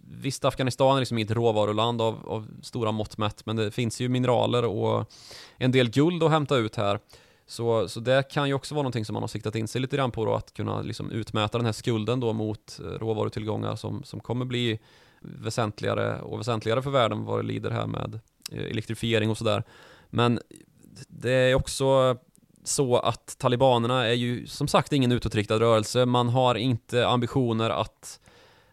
Visst, 0.00 0.44
Afghanistan 0.44 0.96
är 0.96 1.00
liksom 1.00 1.18
inget 1.18 1.30
råvaruland 1.30 2.02
av, 2.02 2.28
av 2.28 2.46
stora 2.62 2.92
mått 2.92 3.18
mätt, 3.18 3.46
men 3.46 3.56
det 3.56 3.70
finns 3.70 4.00
ju 4.00 4.08
mineraler 4.08 4.64
och 4.64 5.12
en 5.56 5.72
del 5.72 5.90
guld 5.90 6.22
att 6.22 6.30
hämta 6.30 6.56
ut 6.56 6.76
här. 6.76 6.98
Så, 7.46 7.88
så 7.88 8.00
det 8.00 8.30
kan 8.30 8.48
ju 8.48 8.54
också 8.54 8.74
vara 8.74 8.82
någonting 8.82 9.04
som 9.04 9.14
man 9.14 9.22
har 9.22 9.28
siktat 9.28 9.54
in 9.54 9.68
sig 9.68 9.80
lite 9.80 9.96
grann 9.96 10.10
på 10.10 10.24
då, 10.24 10.34
att 10.34 10.54
kunna 10.54 10.82
liksom 10.82 11.10
utmäta 11.10 11.58
den 11.58 11.64
här 11.64 11.72
skulden 11.72 12.20
då 12.20 12.32
mot 12.32 12.80
eh, 12.80 12.84
råvarutillgångar 12.84 13.76
som, 13.76 14.04
som 14.04 14.20
kommer 14.20 14.44
bli 14.44 14.78
väsentligare 15.20 16.20
och 16.20 16.40
väsentligare 16.40 16.82
för 16.82 16.90
världen 16.90 17.24
vad 17.24 17.38
det 17.38 17.46
lider 17.46 17.70
här 17.70 17.86
med 17.86 18.20
eh, 18.52 18.64
elektrifiering 18.64 19.30
och 19.30 19.38
sådär. 19.38 19.62
Men 20.10 20.40
det 21.08 21.32
är 21.32 21.54
också 21.54 22.16
så 22.66 22.96
att 22.98 23.38
talibanerna 23.38 24.06
är 24.06 24.12
ju 24.12 24.46
som 24.46 24.68
sagt 24.68 24.92
ingen 24.92 25.12
utåtriktad 25.12 25.58
rörelse. 25.58 26.06
Man 26.06 26.28
har 26.28 26.54
inte 26.54 27.08
ambitioner 27.08 27.70
att, 27.70 28.20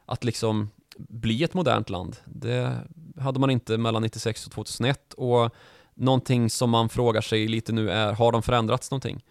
att 0.06 0.24
liksom 0.24 0.70
bli 0.98 1.44
ett 1.44 1.54
modernt 1.54 1.90
land. 1.90 2.16
Det 2.26 2.78
hade 3.18 3.40
man 3.40 3.50
inte 3.50 3.78
mellan 3.78 4.02
96 4.02 4.46
och 4.46 4.52
2001 4.52 5.14
och 5.14 5.56
någonting 5.94 6.50
som 6.50 6.70
man 6.70 6.90
frågar 6.90 7.22
sig 7.22 7.48
lite 7.48 7.74
nu 7.74 7.90
är, 7.90 8.14
har 8.14 8.32
de 8.32 8.42
förändrats 8.42 8.92
någonting? 8.92 9.24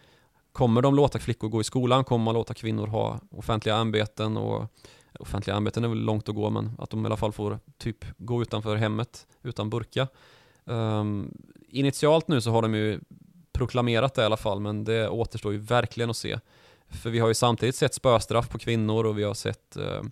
Kommer 0.53 0.83
de 0.83 0.95
låta 0.95 1.19
flickor 1.19 1.49
gå 1.49 1.61
i 1.61 1.65
skolan? 1.65 2.05
Kommer 2.05 2.25
man 2.25 2.35
låta 2.35 2.55
kvinnor 2.55 2.87
ha 2.87 3.21
offentliga 3.31 3.77
ämbeten? 3.77 4.37
Och 4.37 4.67
offentliga 5.19 5.57
ämbeten 5.57 5.85
är 5.85 5.89
väl 5.89 5.99
långt 5.99 6.29
att 6.29 6.35
gå, 6.35 6.51
men 6.51 6.73
att 6.79 6.91
de 6.91 7.05
i 7.05 7.07
alla 7.07 7.17
fall 7.17 7.33
får 7.33 7.59
typ 7.79 8.05
gå 8.17 8.43
utanför 8.43 8.77
hemmet 8.77 9.27
utan 9.43 9.71
burka. 9.71 10.09
Um, 10.65 11.35
initialt 11.69 12.29
nu 12.29 12.41
så 12.41 12.51
har 12.51 12.63
de 12.63 12.75
ju 12.75 13.01
proklamerat 13.53 14.15
det 14.15 14.23
i 14.23 14.25
alla 14.25 14.37
fall, 14.37 14.61
men 14.61 14.85
det 14.85 15.09
återstår 15.09 15.53
ju 15.53 15.59
verkligen 15.59 16.11
att 16.11 16.17
se. 16.17 16.39
För 16.89 17.11
vi 17.11 17.19
har 17.19 17.29
ju 17.29 17.35
samtidigt 17.35 17.77
sett 17.77 17.95
spöstraff 17.95 18.49
på 18.49 18.59
kvinnor 18.59 19.07
och 19.07 19.19
vi 19.19 19.23
har 19.23 19.35
sett 19.35 19.77
eh, 19.77 20.03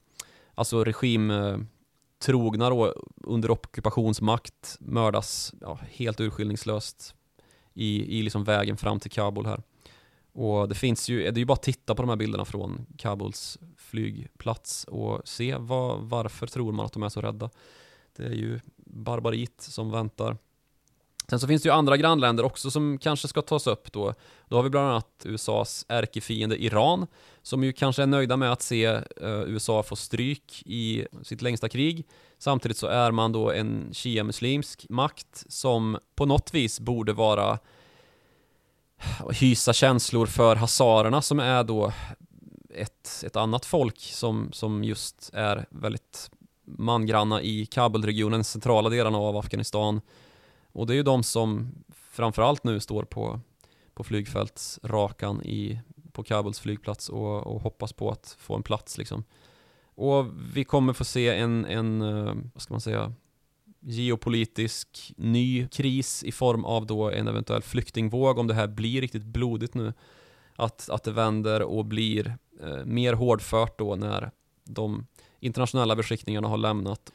alltså 0.54 0.84
regimtrogna 0.84 2.64
eh, 2.64 2.70
då 2.70 2.94
under 3.16 3.50
ockupationsmakt 3.50 4.76
mördas 4.80 5.54
ja, 5.60 5.78
helt 5.90 6.20
urskillningslöst 6.20 7.14
i, 7.74 8.18
i 8.18 8.22
liksom 8.22 8.44
vägen 8.44 8.76
fram 8.76 9.00
till 9.00 9.10
Kabul 9.10 9.46
här. 9.46 9.62
Och 10.32 10.68
det 10.68 10.74
finns 10.74 11.08
ju, 11.08 11.18
det 11.18 11.28
är 11.28 11.38
ju 11.38 11.44
bara 11.44 11.52
att 11.52 11.62
titta 11.62 11.94
på 11.94 12.02
de 12.02 12.08
här 12.08 12.16
bilderna 12.16 12.44
från 12.44 12.86
Kabuls 12.98 13.58
flygplats 13.76 14.84
och 14.84 15.28
se 15.28 15.56
vad, 15.56 16.00
varför 16.00 16.46
tror 16.46 16.72
man 16.72 16.86
att 16.86 16.92
de 16.92 17.02
är 17.02 17.08
så 17.08 17.20
rädda. 17.20 17.50
Det 18.16 18.24
är 18.24 18.32
ju 18.32 18.60
barbarit 18.76 19.60
som 19.60 19.90
väntar. 19.90 20.36
Sen 21.30 21.40
så 21.40 21.46
finns 21.46 21.62
det 21.62 21.68
ju 21.68 21.72
andra 21.72 21.96
grannländer 21.96 22.44
också 22.44 22.70
som 22.70 22.98
kanske 22.98 23.28
ska 23.28 23.42
tas 23.42 23.66
upp 23.66 23.92
då. 23.92 24.14
Då 24.48 24.56
har 24.56 24.62
vi 24.62 24.70
bland 24.70 24.90
annat 24.90 25.22
USAs 25.24 25.86
ärkefiende 25.88 26.62
Iran, 26.62 27.06
som 27.42 27.64
ju 27.64 27.72
kanske 27.72 28.02
är 28.02 28.06
nöjda 28.06 28.36
med 28.36 28.52
att 28.52 28.62
se 28.62 28.84
eh, 28.84 29.02
USA 29.46 29.82
få 29.82 29.96
stryk 29.96 30.62
i 30.66 31.06
sitt 31.22 31.42
längsta 31.42 31.68
krig. 31.68 32.06
Samtidigt 32.38 32.76
så 32.76 32.86
är 32.86 33.10
man 33.10 33.32
då 33.32 33.52
en 33.52 33.90
shia-muslimsk 33.92 34.86
makt 34.88 35.44
som 35.48 35.98
på 36.14 36.26
något 36.26 36.54
vis 36.54 36.80
borde 36.80 37.12
vara 37.12 37.58
eh, 38.98 39.30
hysa 39.30 39.72
känslor 39.72 40.26
för 40.26 40.56
hazarerna 40.56 41.22
som 41.22 41.40
är 41.40 41.64
då 41.64 41.92
ett, 42.74 43.22
ett 43.26 43.36
annat 43.36 43.66
folk 43.66 44.00
som, 44.00 44.52
som 44.52 44.84
just 44.84 45.30
är 45.34 45.66
väldigt 45.70 46.30
mangranna 46.64 47.42
i 47.42 47.66
Kabulregionen, 47.66 48.44
centrala 48.44 48.88
delarna 48.88 49.18
av 49.18 49.36
Afghanistan. 49.36 50.00
Och 50.72 50.86
det 50.86 50.92
är 50.92 50.96
ju 50.96 51.02
de 51.02 51.22
som 51.22 51.68
framförallt 52.10 52.64
nu 52.64 52.80
står 52.80 53.02
på, 53.02 53.40
på 53.94 54.04
flygfältsrakan 54.04 55.42
i, 55.42 55.80
på 56.12 56.22
Kabuls 56.22 56.60
flygplats 56.60 57.08
och, 57.08 57.46
och 57.46 57.60
hoppas 57.60 57.92
på 57.92 58.10
att 58.10 58.36
få 58.38 58.56
en 58.56 58.62
plats 58.62 58.98
liksom. 58.98 59.24
Och 59.94 60.26
vi 60.54 60.64
kommer 60.64 60.92
få 60.92 61.04
se 61.04 61.28
en, 61.28 61.64
en 61.64 62.02
eh, 62.02 62.34
vad 62.54 62.62
ska 62.62 62.74
man 62.74 62.80
säga, 62.80 63.12
geopolitisk 63.80 65.12
ny 65.16 65.68
kris 65.68 66.24
i 66.24 66.32
form 66.32 66.64
av 66.64 66.86
då 66.86 67.10
en 67.10 67.28
eventuell 67.28 67.62
flyktingvåg 67.62 68.38
om 68.38 68.46
det 68.46 68.54
här 68.54 68.66
blir 68.66 69.00
riktigt 69.00 69.24
blodigt 69.24 69.74
nu. 69.74 69.92
Att, 70.56 70.90
att 70.90 71.04
det 71.04 71.12
vänder 71.12 71.62
och 71.62 71.84
blir 71.84 72.36
eh, 72.62 72.84
mer 72.84 73.12
hårdfört 73.12 73.78
då 73.78 73.96
när 73.96 74.30
de 74.64 75.06
internationella 75.40 75.96
beskickningarna 75.96 76.48
har 76.48 76.56
lämnat. 76.56 77.12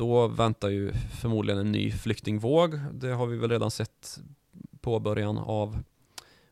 Då 0.00 0.26
väntar 0.26 0.68
ju 0.68 0.92
förmodligen 0.92 1.60
en 1.60 1.72
ny 1.72 1.92
flyktingvåg. 1.92 2.80
Det 2.92 3.08
har 3.08 3.26
vi 3.26 3.36
väl 3.36 3.50
redan 3.50 3.70
sett 3.70 4.18
på 4.80 4.98
början 4.98 5.38
av. 5.38 5.78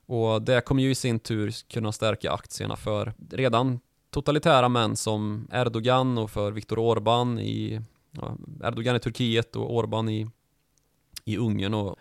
Och 0.07 0.43
det 0.43 0.61
kommer 0.61 0.83
ju 0.83 0.91
i 0.91 0.95
sin 0.95 1.19
tur 1.19 1.55
kunna 1.69 1.93
stärka 1.93 2.33
aktierna 2.33 2.77
för 2.77 3.15
redan 3.31 3.81
totalitära 4.11 4.69
män 4.69 4.97
som 4.97 5.49
Erdogan 5.53 6.19
och 6.19 6.31
för 6.31 6.53
Viktor 6.53 6.77
Orbán 6.77 7.41
i 7.41 7.81
ja, 8.11 8.37
Erdogan 8.65 8.97
i 8.97 9.01
Turkiet 9.01 9.57
och 9.57 9.85
Orbán 9.85 10.11
i, 10.11 10.27
i 11.25 11.37
Ungern 11.37 11.75
och 11.75 11.97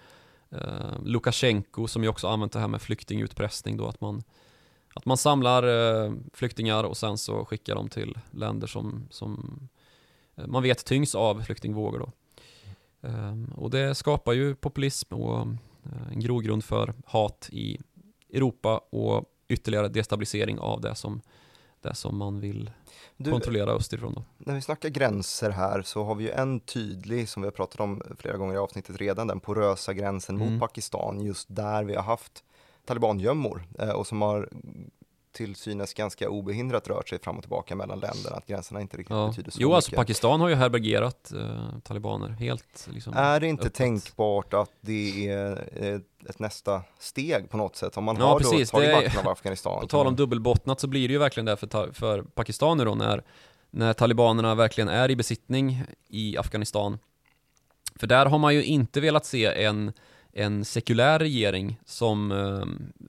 eh, 0.49 1.03
Lukasjenko 1.03 1.87
som 1.87 2.03
ju 2.03 2.09
också 2.09 2.27
använt 2.27 2.51
det 2.51 2.59
här 2.59 2.67
med 2.67 2.81
flyktingutpressning 2.81 3.77
då 3.77 3.87
att 3.87 4.01
man 4.01 4.23
att 4.93 5.05
man 5.05 5.17
samlar 5.17 5.63
eh, 5.63 6.13
flyktingar 6.33 6.83
och 6.83 6.97
sen 6.97 7.17
så 7.17 7.45
skickar 7.45 7.75
dem 7.75 7.89
till 7.89 8.17
länder 8.31 8.67
som, 8.67 9.07
som 9.09 9.59
man 10.47 10.63
vet 10.63 10.85
tyngs 10.85 11.15
av 11.15 11.41
flyktingvågor 11.41 11.99
då. 11.99 12.11
Ehm, 13.07 13.45
och 13.57 13.69
det 13.69 13.95
skapar 13.95 14.33
ju 14.33 14.55
populism 14.55 15.13
och 15.13 15.39
eh, 15.85 16.11
en 16.11 16.19
grogrund 16.19 16.63
för 16.63 16.93
hat 17.05 17.49
i 17.51 17.79
Europa 18.33 18.81
och 18.89 19.25
ytterligare 19.47 19.87
destabilisering 19.87 20.59
av 20.59 20.81
det 20.81 20.95
som, 20.95 21.21
det 21.81 21.95
som 21.95 22.17
man 22.17 22.39
vill 22.39 22.71
Du, 23.17 23.31
kontrollera 23.31 23.71
österifrån 23.71 24.13
då. 24.13 24.23
när 24.37 24.55
vi 24.55 24.61
snackar 24.61 24.89
gränser 24.89 25.49
här 25.49 25.81
så 25.81 26.03
har 26.03 26.15
vi 26.15 26.23
ju 26.23 26.29
en 26.31 26.59
tydlig, 26.59 27.29
som 27.29 27.41
vi 27.41 27.47
har 27.47 27.51
pratat 27.51 27.79
om 27.79 28.01
flera 28.19 28.37
gånger 28.37 28.53
i 28.55 28.57
avsnittet 28.57 28.97
redan, 28.97 29.27
den 29.27 29.39
porösa 29.39 29.93
gränsen 29.93 30.35
Mm. 30.35 30.51
mot 30.53 30.61
Pakistan, 30.61 31.21
just 31.21 31.47
där 31.55 31.83
vi 31.83 31.95
har 31.95 32.03
haft 32.03 32.43
talibangömmor 32.85 33.67
eh, 33.79 33.89
och 33.89 34.07
som 34.07 34.21
har 34.21 34.49
till 35.37 35.55
synes 35.55 35.93
ganska 35.93 36.29
obehindrat 36.29 36.87
rört 36.87 37.09
sig 37.09 37.19
fram 37.19 37.35
och 37.37 37.43
tillbaka 37.43 37.75
mellan 37.75 37.99
länderna, 37.99 38.35
att 38.35 38.47
gränserna 38.47 38.81
inte 38.81 38.97
riktigt 38.97 39.15
Ja. 39.15 39.27
betyder 39.27 39.51
så 39.51 39.57
Jo, 39.61 39.73
alltså 39.73 39.91
mycket. 39.91 39.97
Pakistan 39.97 40.41
har 40.41 40.49
ju 40.49 40.55
härbärgerat 40.55 41.31
eh, 41.35 41.79
talibaner 41.83 42.29
helt 42.29 42.87
liksom. 42.93 43.13
Är 43.13 43.39
det 43.39 43.47
inte 43.47 43.61
öppet. 43.63 43.73
tänkbart 43.73 44.53
att 44.53 44.71
det 44.81 45.27
är 45.29 45.69
ett, 45.95 46.29
ett 46.29 46.39
nästa 46.39 46.83
steg 46.99 47.49
på 47.49 47.57
något 47.57 47.75
sätt? 47.75 47.97
Om 47.97 48.03
man 48.03 48.15
Ja, 48.19 48.25
har 48.25 48.39
precis. 48.39 48.71
då 48.71 48.77
tagit 48.77 48.91
makten 48.95 49.19
av 49.25 49.31
Afghanistan. 49.31 49.79
På 49.81 49.87
tal 49.87 50.07
om 50.07 50.15
dubbelbottnat 50.15 50.79
så 50.79 50.87
blir 50.87 51.07
det 51.07 51.11
ju 51.11 51.17
verkligen 51.19 51.45
det 51.45 51.57
för, 51.57 51.91
för 51.93 52.21
Pakistan 52.21 52.77
nu 52.77 52.85
då 52.85 52.95
när, 52.95 53.23
när 53.69 53.93
talibanerna 53.93 54.55
verkligen 54.55 54.87
är 54.89 55.11
i 55.11 55.15
besittning 55.15 55.83
i 56.09 56.37
Afghanistan 56.37 56.99
För 57.95 58.07
där 58.07 58.25
har 58.25 58.37
man 58.37 58.55
ju 58.55 58.63
inte 58.63 59.01
velat 59.01 59.25
se 59.25 59.63
en, 59.65 59.93
en 60.37 60.65
sekulär 60.65 61.19
regering 61.19 61.79
som 61.85 62.31
eh, 62.31 62.65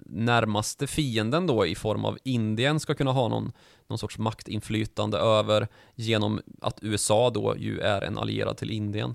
närmaste 0.07 0.87
fienden 0.87 1.47
då 1.47 1.67
i 1.67 1.75
form 1.75 2.05
av 2.05 2.19
Indien 2.25 2.81
ska 2.81 2.95
kunna 2.95 3.13
ha 3.13 3.29
någon, 3.29 3.53
någon 3.87 3.99
sorts 3.99 4.19
maktinflytande 4.19 5.19
över 5.19 5.69
genom 5.95 6.41
att 6.61 6.79
USA 6.83 7.31
då 7.31 7.57
ju 7.59 7.81
är 7.81 8.03
en 8.03 8.19
allierad 8.19 8.57
till 8.57 8.71
Indien. 8.71 9.15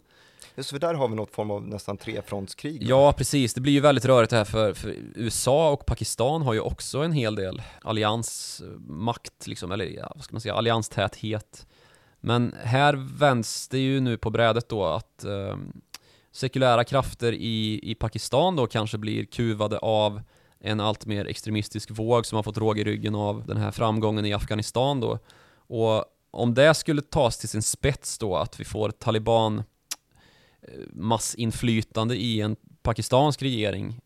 Just 0.55 0.69
för 0.69 0.79
där 0.79 0.93
har 0.93 1.07
vi 1.07 1.15
något 1.15 1.31
form 1.31 1.51
av 1.51 1.67
nästan 1.67 1.97
trefrontskrig. 1.97 2.83
Ja, 2.83 3.13
precis. 3.13 3.53
Det 3.53 3.61
blir 3.61 3.73
ju 3.73 3.79
väldigt 3.79 4.05
rörigt 4.05 4.29
det 4.29 4.37
här 4.37 4.45
för, 4.45 4.73
för 4.73 4.95
USA 5.15 5.71
och 5.71 5.85
Pakistan 5.85 6.41
har 6.41 6.53
ju 6.53 6.59
också 6.59 6.99
en 6.99 7.11
hel 7.11 7.35
del 7.35 7.61
alliansmakt, 7.81 9.47
liksom, 9.47 9.71
eller 9.71 9.85
ja, 9.85 10.11
vad 10.15 10.23
ska 10.23 10.33
man 10.33 10.41
säga, 10.41 10.53
allianstäthet. 10.53 11.67
Men 12.19 12.55
här 12.63 12.93
vänds 13.17 13.67
det 13.67 13.79
ju 13.79 13.99
nu 13.99 14.17
på 14.17 14.29
brädet 14.29 14.69
då 14.69 14.85
att 14.85 15.23
eh, 15.23 15.57
sekulära 16.33 16.83
krafter 16.83 17.31
i, 17.33 17.79
i 17.83 17.95
Pakistan 17.95 18.55
då 18.55 18.67
kanske 18.67 18.97
blir 18.97 19.25
kuvade 19.25 19.77
av 19.77 20.21
en 20.59 20.79
allt 20.79 21.05
mer 21.05 21.25
extremistisk 21.25 21.91
våg 21.91 22.25
som 22.25 22.35
har 22.35 22.43
fått 22.43 22.57
råg 22.57 22.79
i 22.79 22.83
ryggen 22.83 23.15
av 23.15 23.45
den 23.45 23.57
här 23.57 23.71
framgången 23.71 24.25
i 24.25 24.33
Afghanistan 24.33 24.99
då. 24.99 25.19
Och 25.55 26.05
om 26.31 26.53
det 26.53 26.73
skulle 26.73 27.01
tas 27.01 27.37
till 27.37 27.49
sin 27.49 27.61
spets 27.61 28.17
då, 28.17 28.35
att 28.35 28.59
vi 28.59 28.65
får 28.65 28.91
taliban 28.91 29.57
eh, 30.61 30.79
massinflytande 30.91 32.15
i 32.15 32.41
en 32.41 32.55
pakistansk 32.81 33.41
regering 33.41 33.99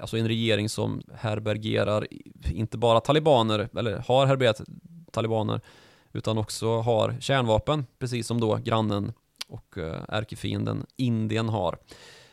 Alltså 0.00 0.16
en 0.16 0.28
regering 0.28 0.68
som 0.68 1.02
herbergerar 1.14 2.06
inte 2.52 2.78
bara 2.78 3.00
talibaner, 3.00 3.68
eller 3.78 3.98
har 3.98 4.26
härbärgerat 4.26 4.60
talibaner 5.12 5.60
Utan 6.12 6.38
också 6.38 6.80
har 6.80 7.16
kärnvapen, 7.20 7.86
precis 7.98 8.26
som 8.26 8.40
då 8.40 8.54
grannen 8.56 9.12
och 9.48 9.78
eh, 9.78 10.02
ärkefienden 10.08 10.86
Indien 10.96 11.48
har. 11.48 11.78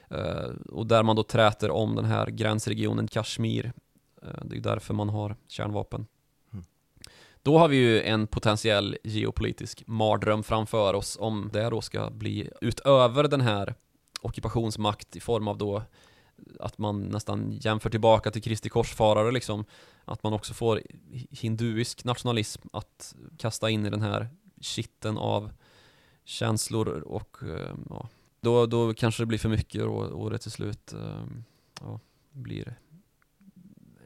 Eh, 0.09 0.49
Och 0.71 0.87
där 0.87 1.03
man 1.03 1.15
då 1.15 1.23
träter 1.23 1.71
om 1.71 1.95
den 1.95 2.05
här 2.05 2.27
gränsregionen 2.27 3.07
Kashmir 3.07 3.73
eh, 4.21 4.45
Det 4.45 4.57
är 4.57 4.61
därför 4.61 4.93
man 4.93 5.09
har 5.09 5.35
kärnvapen. 5.47 6.05
Då 7.41 7.57
har 7.57 7.67
vi 7.67 7.77
ju 7.77 8.01
en 8.01 8.27
potentiell 8.27 8.97
geopolitisk 9.03 9.83
mardröm 9.87 10.43
framför 10.43 10.93
oss 10.93 11.17
om 11.19 11.49
det 11.53 11.69
då 11.69 11.81
ska 11.81 12.09
bli 12.09 12.49
utöver 12.61 13.27
den 13.27 13.41
här 13.41 13.75
ockupationsmakt 14.21 15.15
i 15.15 15.19
form 15.19 15.47
av 15.47 15.57
då 15.57 15.83
att 16.59 16.77
man 16.77 17.01
nästan 17.01 17.51
jämför 17.51 17.89
tillbaka 17.89 18.31
till 18.31 18.41
Kristi 18.41 18.69
korsfarare 18.69 19.31
liksom 19.31 19.65
att 20.05 20.23
man 20.23 20.33
också 20.33 20.53
får 20.53 20.81
hinduisk 21.31 22.03
nationalism 22.03 22.61
att 22.73 23.15
kasta 23.37 23.69
in 23.69 23.85
i 23.85 23.89
den 23.89 24.01
här 24.01 24.29
kitten 24.61 25.17
av 25.17 25.51
känslor 26.23 26.87
och 26.87 27.37
eh, 27.43 27.75
ja, 27.89 28.09
då, 28.41 28.65
då 28.65 28.93
kanske 28.93 29.21
det 29.21 29.27
blir 29.27 29.39
för 29.39 29.49
mycket 29.49 29.83
och, 29.83 30.03
och 30.03 30.29
det 30.29 30.37
till 30.37 30.51
slut 30.51 30.93
eh, 30.93 31.23
ja, 31.81 31.99
blir 32.31 32.75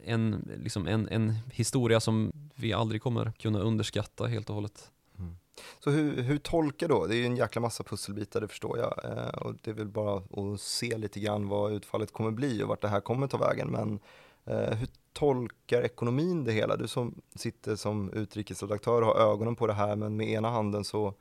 en, 0.05 0.49
liksom 0.63 0.87
en, 0.87 1.07
en 1.07 1.33
historia 1.51 1.99
som 1.99 2.31
vi 2.55 2.73
aldrig 2.73 3.01
kommer 3.01 3.31
kunna 3.31 3.59
underskatta 3.59 4.25
helt 4.25 4.49
och 4.49 4.55
hållet. 4.55 4.91
Mm. 5.19 5.37
Så 5.79 5.89
hur, 5.89 6.21
hur 6.21 6.37
tolkar 6.37 6.87
då? 6.87 7.05
Det 7.05 7.15
är 7.15 7.17
ju 7.17 7.25
en 7.25 7.37
jäkla 7.37 7.61
massa 7.61 7.83
pusselbitar, 7.83 8.41
det 8.41 8.47
förstår 8.47 8.77
jag. 8.77 8.99
Eh, 9.03 9.27
och 9.27 9.55
det 9.63 9.71
är 9.71 9.75
väl 9.75 9.87
bara 9.87 10.17
att 10.17 10.61
se 10.61 10.97
lite 10.97 11.19
grann 11.19 11.47
vad 11.47 11.73
utfallet 11.73 12.13
kommer 12.13 12.31
bli 12.31 12.63
och 12.63 12.67
vart 12.67 12.81
det 12.81 12.87
här 12.87 12.99
kommer 12.99 13.27
ta 13.27 13.37
vägen. 13.37 13.67
Men 13.67 13.99
eh, 14.45 14.77
hur 14.77 14.89
tolkar 15.13 15.81
ekonomin 15.81 16.43
det 16.43 16.51
hela? 16.51 16.75
Du 16.75 16.87
som 16.87 17.21
sitter 17.35 17.75
som 17.75 18.11
utrikesredaktör 18.13 19.01
och 19.01 19.07
har 19.07 19.31
ögonen 19.31 19.55
på 19.55 19.67
det 19.67 19.73
här, 19.73 19.95
men 19.95 20.17
med 20.17 20.29
ena 20.29 20.49
handen 20.49 20.83
så 20.83 21.13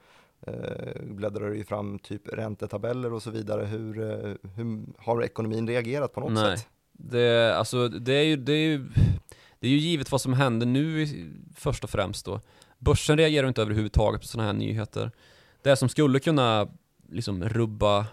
bläddrar 1.00 1.50
du 1.50 1.56
ju 1.56 1.64
fram 1.64 1.98
typ 1.98 2.28
räntetabeller 2.28 3.12
och 3.12 3.22
så 3.22 3.30
vidare. 3.30 3.64
Hur, 3.64 4.10
eh, 4.10 4.34
hur 4.54 4.86
har 4.98 5.24
ekonomin 5.24 5.68
reagerat 5.68 6.12
på 6.12 6.20
något 6.20 6.32
Nej. 6.32 6.58
sätt? 6.58 6.68
Det, 6.92 7.56
alltså, 7.56 7.88
det 7.88 8.12
är 8.12 8.22
ju, 8.22 8.36
det 8.36 8.52
är 8.52 8.66
ju, 8.66 8.88
det 9.60 9.66
är 9.66 9.70
ju 9.70 9.78
givet 9.78 10.12
vad 10.12 10.20
som 10.20 10.32
händer 10.32 10.66
nu 10.66 11.06
först 11.54 11.84
och 11.84 11.90
främst 11.90 12.26
då. 12.26 12.40
Börsen 12.78 13.16
reagerar 13.16 13.48
inte 13.48 13.62
överhuvudtaget 13.62 14.20
på 14.20 14.26
sådana 14.26 14.46
här 14.46 14.58
nyheter. 14.58 15.10
Det 15.62 15.76
som 15.76 15.88
skulle 15.88 16.20
kunna 16.20 16.68
liksom 17.08 17.44
rubba 17.44 18.06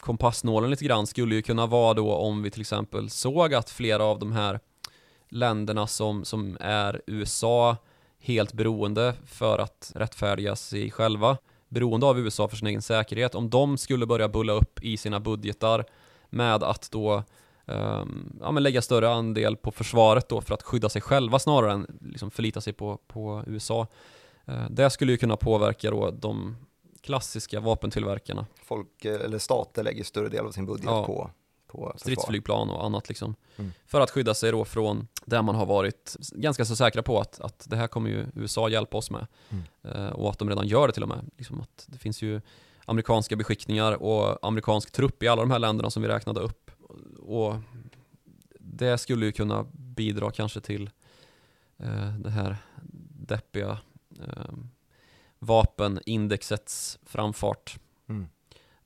kompassnålen 0.00 0.70
lite 0.70 0.84
grann 0.84 1.06
skulle 1.06 1.34
ju 1.34 1.42
kunna 1.42 1.66
vara 1.66 1.94
då 1.94 2.14
om 2.14 2.42
vi 2.42 2.50
till 2.50 2.60
exempel 2.60 3.10
såg 3.10 3.54
att 3.54 3.70
flera 3.70 4.04
av 4.04 4.18
de 4.18 4.32
här 4.32 4.60
länderna 5.28 5.86
som, 5.86 6.24
som 6.24 6.56
är 6.60 7.02
USA 7.06 7.76
helt 8.20 8.52
beroende 8.52 9.14
för 9.26 9.58
att 9.58 9.92
rättfärdiga 9.94 10.56
sig 10.56 10.90
själva, 10.90 11.36
beroende 11.68 12.06
av 12.06 12.18
USA 12.18 12.48
för 12.48 12.56
sin 12.56 12.68
egen 12.68 12.82
säkerhet, 12.82 13.34
om 13.34 13.50
de 13.50 13.78
skulle 13.78 14.06
börja 14.06 14.28
bulla 14.28 14.52
upp 14.52 14.84
i 14.84 14.96
sina 14.96 15.20
budgetar 15.20 15.84
med 16.30 16.62
att 16.62 16.90
då 16.90 17.22
um, 17.66 18.38
ja, 18.40 18.50
men 18.50 18.62
lägga 18.62 18.82
större 18.82 19.10
andel 19.10 19.56
på 19.56 19.70
försvaret 19.70 20.28
då 20.28 20.40
för 20.40 20.54
att 20.54 20.62
skydda 20.62 20.88
sig 20.88 21.02
själva 21.02 21.38
snarare 21.38 21.72
än 21.72 21.98
liksom 22.00 22.30
förlita 22.30 22.60
sig 22.60 22.72
på, 22.72 22.96
på 23.06 23.44
USA. 23.46 23.86
Uh, 24.48 24.70
det 24.70 24.90
skulle 24.90 25.12
ju 25.12 25.18
kunna 25.18 25.36
påverka 25.36 25.90
då 25.90 26.10
de 26.10 26.56
klassiska 27.00 27.60
vapentillverkarna. 27.60 28.46
Folk, 28.64 29.04
eh, 29.04 29.20
eller 29.20 29.38
stater 29.38 29.82
lägger 29.82 30.04
större 30.04 30.28
del 30.28 30.46
av 30.46 30.50
sin 30.50 30.66
budget 30.66 30.84
ja. 30.86 31.04
på, 31.04 31.30
på 31.68 31.92
stridsflygplan 31.96 32.70
och 32.70 32.84
annat 32.84 33.08
liksom. 33.08 33.34
Mm. 33.56 33.72
För 33.86 34.00
att 34.00 34.10
skydda 34.10 34.34
sig 34.34 34.52
då 34.52 34.64
från 34.64 35.08
där 35.24 35.42
man 35.42 35.54
har 35.54 35.66
varit 35.66 36.16
ganska 36.32 36.64
så 36.64 36.76
säkra 36.76 37.02
på 37.02 37.20
att, 37.20 37.40
att 37.40 37.66
det 37.68 37.76
här 37.76 37.86
kommer 37.86 38.10
ju 38.10 38.26
USA 38.34 38.68
hjälpa 38.68 38.96
oss 38.96 39.10
med. 39.10 39.26
Mm. 39.48 39.64
Uh, 39.96 40.12
och 40.12 40.30
att 40.30 40.38
de 40.38 40.48
redan 40.48 40.66
gör 40.66 40.86
det 40.86 40.92
till 40.92 41.02
och 41.02 41.08
med. 41.08 41.30
Liksom 41.36 41.60
att 41.60 41.84
det 41.86 41.98
finns 41.98 42.22
ju 42.22 42.40
amerikanska 42.84 43.36
beskickningar 43.36 43.92
och 44.02 44.46
amerikansk 44.46 44.90
trupp 44.90 45.22
i 45.22 45.28
alla 45.28 45.42
de 45.42 45.50
här 45.50 45.58
länderna 45.58 45.90
som 45.90 46.02
vi 46.02 46.08
räknade 46.08 46.40
upp 46.40 46.70
och 47.28 47.54
det 48.58 48.98
skulle 48.98 49.26
ju 49.26 49.32
kunna 49.32 49.66
bidra 49.72 50.30
kanske 50.30 50.60
till 50.60 50.90
eh, 51.76 52.14
det 52.18 52.30
här 52.30 52.56
deppiga 53.10 53.78
eh, 54.20 54.54
vapenindexets 55.38 56.98
framfart. 57.02 57.78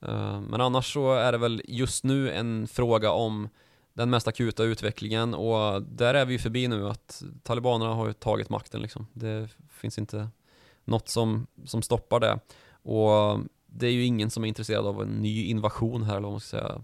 Eh, 0.02 0.40
men 0.40 0.60
annars 0.60 0.92
så 0.92 1.14
är 1.14 1.32
det 1.32 1.38
väl 1.38 1.62
just 1.68 2.04
nu 2.04 2.32
en 2.32 2.68
fråga 2.68 3.10
om 3.10 3.48
den 3.94 4.10
mest 4.10 4.28
akuta 4.28 4.64
utvecklingen 4.64 5.34
och 5.34 5.82
där 5.82 6.14
är 6.14 6.24
vi 6.24 6.32
ju 6.32 6.38
förbi 6.38 6.68
nu 6.68 6.88
att 6.88 7.22
talibanerna 7.42 7.94
har 7.94 8.06
ju 8.06 8.12
tagit 8.12 8.50
makten 8.50 8.82
liksom. 8.82 9.06
Det 9.12 9.48
finns 9.70 9.98
inte 9.98 10.28
något 10.84 11.08
som, 11.08 11.46
som 11.64 11.82
stoppar 11.82 12.20
det. 12.20 12.38
Och 12.72 13.40
det 13.66 13.86
är 13.86 13.92
ju 13.92 14.04
ingen 14.04 14.30
som 14.30 14.44
är 14.44 14.48
intresserad 14.48 14.86
av 14.86 15.02
en 15.02 15.08
ny 15.08 15.44
invasion 15.44 16.02
här 16.02 16.12
eller 16.12 16.22
vad 16.22 16.32
man 16.32 16.40
ska 16.40 16.58
säga 16.58 16.82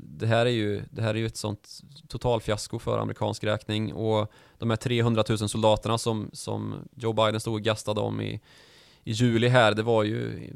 det 0.00 0.26
här 0.26 0.46
är 0.46 0.50
ju, 0.50 0.82
det 0.90 1.02
här 1.02 1.14
är 1.14 1.18
ju 1.18 1.26
ett 1.26 1.36
sånt 1.36 1.80
totalfiasko 2.08 2.78
för 2.78 2.98
amerikansk 2.98 3.44
räkning 3.44 3.94
och 3.94 4.32
de 4.58 4.70
här 4.70 4.76
300 4.76 5.24
000 5.28 5.38
soldaterna 5.38 5.98
som, 5.98 6.30
som 6.32 6.74
Joe 6.94 7.12
Biden 7.12 7.40
stod 7.40 7.54
och 7.54 7.62
gastade 7.62 8.00
om 8.00 8.20
i, 8.20 8.40
i 9.04 9.12
juli 9.12 9.48
här, 9.48 9.74
det 9.74 9.82
var 9.82 10.02
ju 10.04 10.50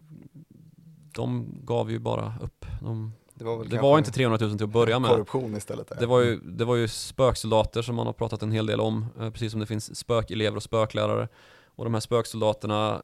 de 1.13 1.55
gav 1.65 1.91
ju 1.91 1.99
bara 1.99 2.35
upp. 2.41 2.67
De, 2.81 3.13
det 3.35 3.45
var, 3.45 3.65
det 3.65 3.79
var 3.79 3.99
inte 3.99 4.11
300 4.11 4.39
000 4.41 4.57
till 4.57 4.65
att 4.65 4.73
börja 4.73 4.99
med. 4.99 5.11
Korruption 5.11 5.57
istället. 5.57 5.93
Det 5.99 6.07
var, 6.07 6.21
ju, 6.21 6.41
det 6.41 6.65
var 6.65 6.77
ju 6.77 6.89
spöksoldater 6.89 7.83
som 7.83 7.95
man 7.95 8.07
har 8.07 8.13
pratat 8.13 8.43
en 8.43 8.53
hel 8.53 8.67
del 8.67 8.81
om, 8.81 9.07
eh, 9.21 9.31
precis 9.31 9.51
som 9.51 9.61
det 9.61 9.67
finns 9.67 9.97
spökelever 9.97 10.57
och 10.57 10.63
spöklärare. 10.63 11.29
Och 11.65 11.85
de 11.85 11.95
här 11.95 12.01
spöksoldaterna, 12.01 13.03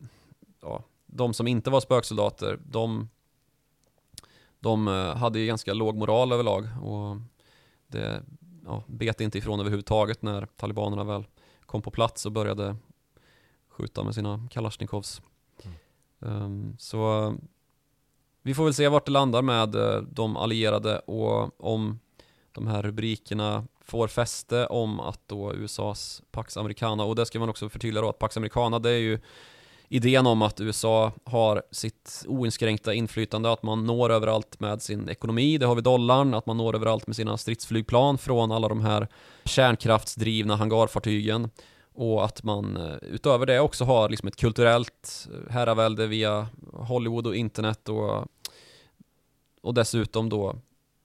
ja, 0.63 0.85
de 1.07 1.35
som 1.35 1.47
inte 1.47 1.71
var 1.71 1.81
spöksoldater, 1.81 2.59
de 2.65 3.09
de 4.61 4.89
eh, 4.89 5.17
hade 5.17 5.39
ju 5.39 5.47
ganska 5.47 5.75
låg 5.75 5.97
moral 5.97 6.33
överlag 6.33 6.69
och 6.83 7.17
det 7.87 8.23
ja, 8.65 8.83
bet 8.87 9.21
inte 9.21 9.39
ifrån 9.39 9.61
överhuvudtaget 9.61 10.23
när 10.23 10.47
talibanerna 10.47 11.05
väl 11.05 11.27
kom 11.67 11.83
på 11.83 11.91
plats 11.91 12.27
och 12.27 12.33
började 12.33 12.77
skjuta 13.69 14.05
med 14.05 14.15
sina 14.15 14.49
kalasjnikovs. 14.51 15.23
Mm. 15.63 16.43
Um, 16.43 16.77
så 16.79 17.35
vi 18.47 18.55
får 18.55 18.65
väl 18.65 18.75
se 18.75 18.89
vart 18.89 19.07
det 19.07 19.13
landar 19.13 19.43
med 19.43 19.75
eh, 19.75 20.03
de 20.03 20.37
allierade 20.37 20.99
och 20.99 21.61
om 21.71 21.99
de 22.53 22.67
här 22.67 22.83
rubrikerna 22.83 23.65
får 23.85 24.09
fäste 24.09 24.67
om 24.67 25.01
att 25.01 25.21
då 25.27 25.55
USAs 25.55 26.23
Pax 26.31 26.57
Americana, 26.57 27.05
och 27.05 27.17
det 27.17 27.27
ska 27.27 27.39
man 27.39 27.49
också 27.49 27.69
förtydliga 27.69 28.03
då 28.03 28.09
att 28.09 28.19
Pax 28.19 28.37
Americana 28.37 28.79
det 28.79 28.91
är 28.91 28.99
ju 28.99 29.19
idén 29.89 30.27
om 30.27 30.43
att 30.43 30.61
USA 30.61 31.13
har 31.25 31.63
sitt 31.71 32.25
oinskränkta 32.29 32.95
inflytande, 32.95 33.53
att 33.53 33.63
man 33.63 33.87
når 33.87 34.11
överallt 34.11 34.61
med 34.61 34.83
sin 34.83 35.09
ekonomi, 35.09 35.59
det 35.59 35.67
har 35.67 35.75
vi 35.75 35.83
dollarn, 35.83 36.35
att 36.35 36.47
man 36.47 36.57
når 36.57 36.75
överallt 36.75 37.07
med 37.07 37.17
sina 37.17 37.37
stridsflygplan 37.37 38.19
från 38.19 38.53
alla 38.53 38.69
de 38.69 38.81
här 38.81 39.09
kärnkraftsdrivna 39.45 40.57
hangarfartygen 40.57 41.51
och 41.97 42.25
att 42.25 42.43
man 42.43 42.77
eh, 42.77 42.97
utöver 43.03 43.47
det 43.47 43.61
också 43.61 43.85
har 43.85 44.09
liksom 44.09 44.29
ett 44.29 44.37
kulturellt 44.37 45.29
eh, 45.33 45.53
herravälde 45.53 46.07
via 46.07 46.49
Hollywood 46.73 47.27
och 47.27 47.37
internet 47.37 47.89
och, 47.89 48.27
och 49.67 49.75
dessutom 49.75 50.29
då 50.29 50.57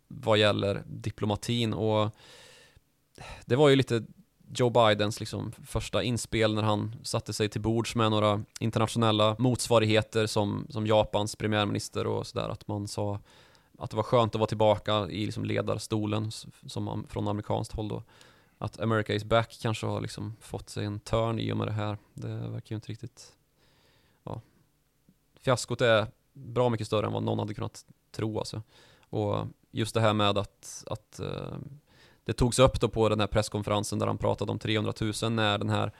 vad 0.07 0.37
gäller 0.37 0.83
diplomatin 0.87 1.73
och 1.73 2.09
det 3.45 3.55
var 3.55 3.69
ju 3.69 3.75
lite 3.75 4.03
Joe 4.55 4.69
Bidens 4.69 5.19
liksom 5.19 5.51
första 5.51 6.03
inspel 6.03 6.53
när 6.53 6.61
han 6.63 6.95
satte 7.03 7.33
sig 7.33 7.49
till 7.49 7.61
bords 7.61 7.95
med 7.95 8.11
några 8.11 8.43
internationella 8.59 9.35
motsvarigheter 9.39 10.27
som, 10.27 10.67
som 10.69 10.87
Japans 10.87 11.35
premiärminister 11.35 12.07
och 12.07 12.27
sådär, 12.27 12.49
att 12.49 12.67
man 12.67 12.87
sa 12.87 13.19
att 13.77 13.89
det 13.89 13.95
var 13.95 14.03
skönt 14.03 14.35
att 14.35 14.39
vara 14.39 14.47
tillbaka 14.47 15.07
i 15.09 15.25
liksom 15.25 15.45
ledarstolen 15.45 16.31
som 16.67 17.05
från 17.09 17.27
amerikanskt 17.27 17.73
håll 17.73 17.87
då. 17.87 18.03
Att 18.57 18.79
America 18.79 19.13
is 19.13 19.23
back 19.23 19.59
kanske 19.61 19.85
har 19.85 20.01
liksom 20.01 20.35
fått 20.41 20.69
sig 20.69 20.85
en 20.85 20.99
törn 20.99 21.39
i 21.39 21.51
och 21.53 21.57
med 21.57 21.67
det 21.67 21.73
här. 21.73 21.97
Det 22.13 22.27
verkar 22.27 22.71
ju 22.73 22.75
inte 22.75 22.91
riktigt... 22.91 23.33
Ja. 24.23 24.41
Fiaskot 25.39 25.81
är 25.81 26.07
bra 26.33 26.69
mycket 26.69 26.87
större 26.87 27.05
än 27.05 27.13
vad 27.13 27.23
någon 27.23 27.39
hade 27.39 27.53
kunnat 27.53 27.85
tro 28.11 28.39
alltså. 28.39 28.61
Och 29.09 29.47
just 29.71 29.93
det 29.93 30.01
här 30.01 30.13
med 30.13 30.37
att, 30.37 30.83
att 30.87 31.19
eh, 31.19 31.57
det 32.25 32.33
togs 32.33 32.59
upp 32.59 32.81
då 32.81 32.89
på 32.89 33.09
den 33.09 33.19
här 33.19 33.27
presskonferensen 33.27 33.99
där 33.99 34.07
han 34.07 34.17
pratade 34.17 34.51
om 34.51 34.59
300 34.59 34.93
000 35.21 35.31
när 35.31 35.57
den 35.57 35.69
här 35.69 35.91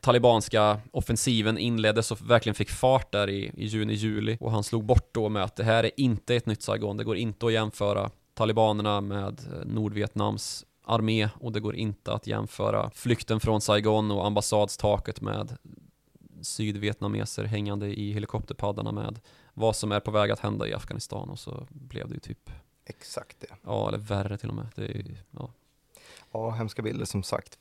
talibanska 0.00 0.80
offensiven 0.90 1.58
inleddes 1.58 2.10
och 2.12 2.30
verkligen 2.30 2.54
fick 2.54 2.70
fart 2.70 3.12
där 3.12 3.30
i, 3.30 3.52
i 3.56 3.66
juni-juli 3.66 4.36
och 4.40 4.50
han 4.50 4.64
slog 4.64 4.84
bort 4.84 5.14
då 5.14 5.28
med 5.28 5.44
att 5.44 5.56
det 5.56 5.64
här 5.64 5.84
är 5.84 5.90
inte 5.96 6.36
ett 6.36 6.46
nytt 6.46 6.62
Saigon, 6.62 6.96
det 6.96 7.04
går 7.04 7.16
inte 7.16 7.46
att 7.46 7.52
jämföra 7.52 8.10
talibanerna 8.34 9.00
med 9.00 9.40
eh, 9.52 9.66
Nordvietnams 9.66 10.64
armé 10.84 11.28
och 11.40 11.52
det 11.52 11.60
går 11.60 11.76
inte 11.76 12.12
att 12.12 12.26
jämföra 12.26 12.90
flykten 12.94 13.40
från 13.40 13.60
Saigon 13.60 14.10
och 14.10 14.26
ambassadstaket 14.26 15.20
med 15.20 15.56
sydvietnameser 16.42 17.44
hängande 17.44 17.86
i 17.86 18.12
helikopterpaddarna 18.12 18.92
med 18.92 19.20
vad 19.54 19.76
som 19.76 19.92
är 19.92 20.00
på 20.00 20.10
väg 20.10 20.30
att 20.30 20.40
hända 20.40 20.68
i 20.68 20.74
Afghanistan 20.74 21.30
och 21.30 21.38
så 21.38 21.66
blev 21.70 22.08
det 22.08 22.14
ju 22.14 22.20
typ, 22.20 22.50
Exakt 22.86 23.40
det. 23.40 23.46
ja 23.62 23.88
eller 23.88 23.98
värre 23.98 24.38
till 24.38 24.48
och 24.48 24.54
med. 24.54 24.66
Det 24.76 24.82
är, 24.84 24.88
ju- 24.94 25.16
ja. 25.30 25.50
Ja, 26.32 26.50
hemska 26.50 26.82
bilder 26.82 27.04
som 27.04 27.22
sagt. 27.22 27.58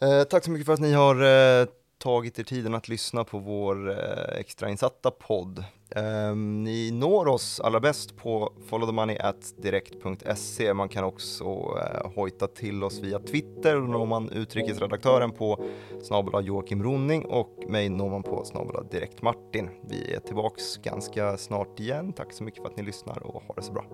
Eh, 0.00 0.22
tack 0.24 0.44
så 0.44 0.50
mycket 0.50 0.66
för 0.66 0.72
att 0.72 0.80
ni 0.80 0.92
har 0.92 1.14
eh, 1.60 1.66
tagit 1.98 2.38
er 2.38 2.44
tiden 2.44 2.74
att 2.74 2.88
lyssna 2.88 3.24
på 3.24 3.38
vår 3.38 3.90
eh, 3.90 4.38
extrainsatta 4.38 5.10
podd. 5.10 5.64
Eh, 5.90 6.36
ni 6.36 6.90
når 6.90 7.28
oss 7.28 7.60
allra 7.60 7.80
bäst 7.80 8.16
på 8.16 8.52
followthemoney.direkt.se. 8.68 10.74
Man 10.74 10.88
kan 10.88 11.04
också 11.04 11.44
eh, 11.44 12.10
hojta 12.14 12.46
till 12.46 12.84
oss 12.84 13.00
via 13.00 13.18
Twitter. 13.18 13.76
Då 13.76 13.80
når 13.80 14.06
man 14.06 14.30
utrikesredaktören 14.30 15.32
på 15.32 15.64
snabel 16.02 16.46
Joakim 16.46 16.82
Ronning 16.82 17.24
och 17.24 17.64
mig 17.68 17.88
når 17.88 18.10
man 18.10 18.22
på 18.22 18.44
snabel 18.44 18.86
direkt 18.90 19.22
Martin. 19.22 19.68
Vi 19.88 20.14
är 20.14 20.20
tillbaks 20.20 20.76
ganska 20.76 21.36
snart 21.36 21.80
igen. 21.80 22.12
Tack 22.12 22.32
så 22.32 22.44
mycket 22.44 22.62
för 22.62 22.70
att 22.70 22.76
ni 22.76 22.82
lyssnar 22.82 23.22
och 23.22 23.42
ha 23.42 23.54
det 23.54 23.62
så 23.62 23.72
bra. 23.72 23.84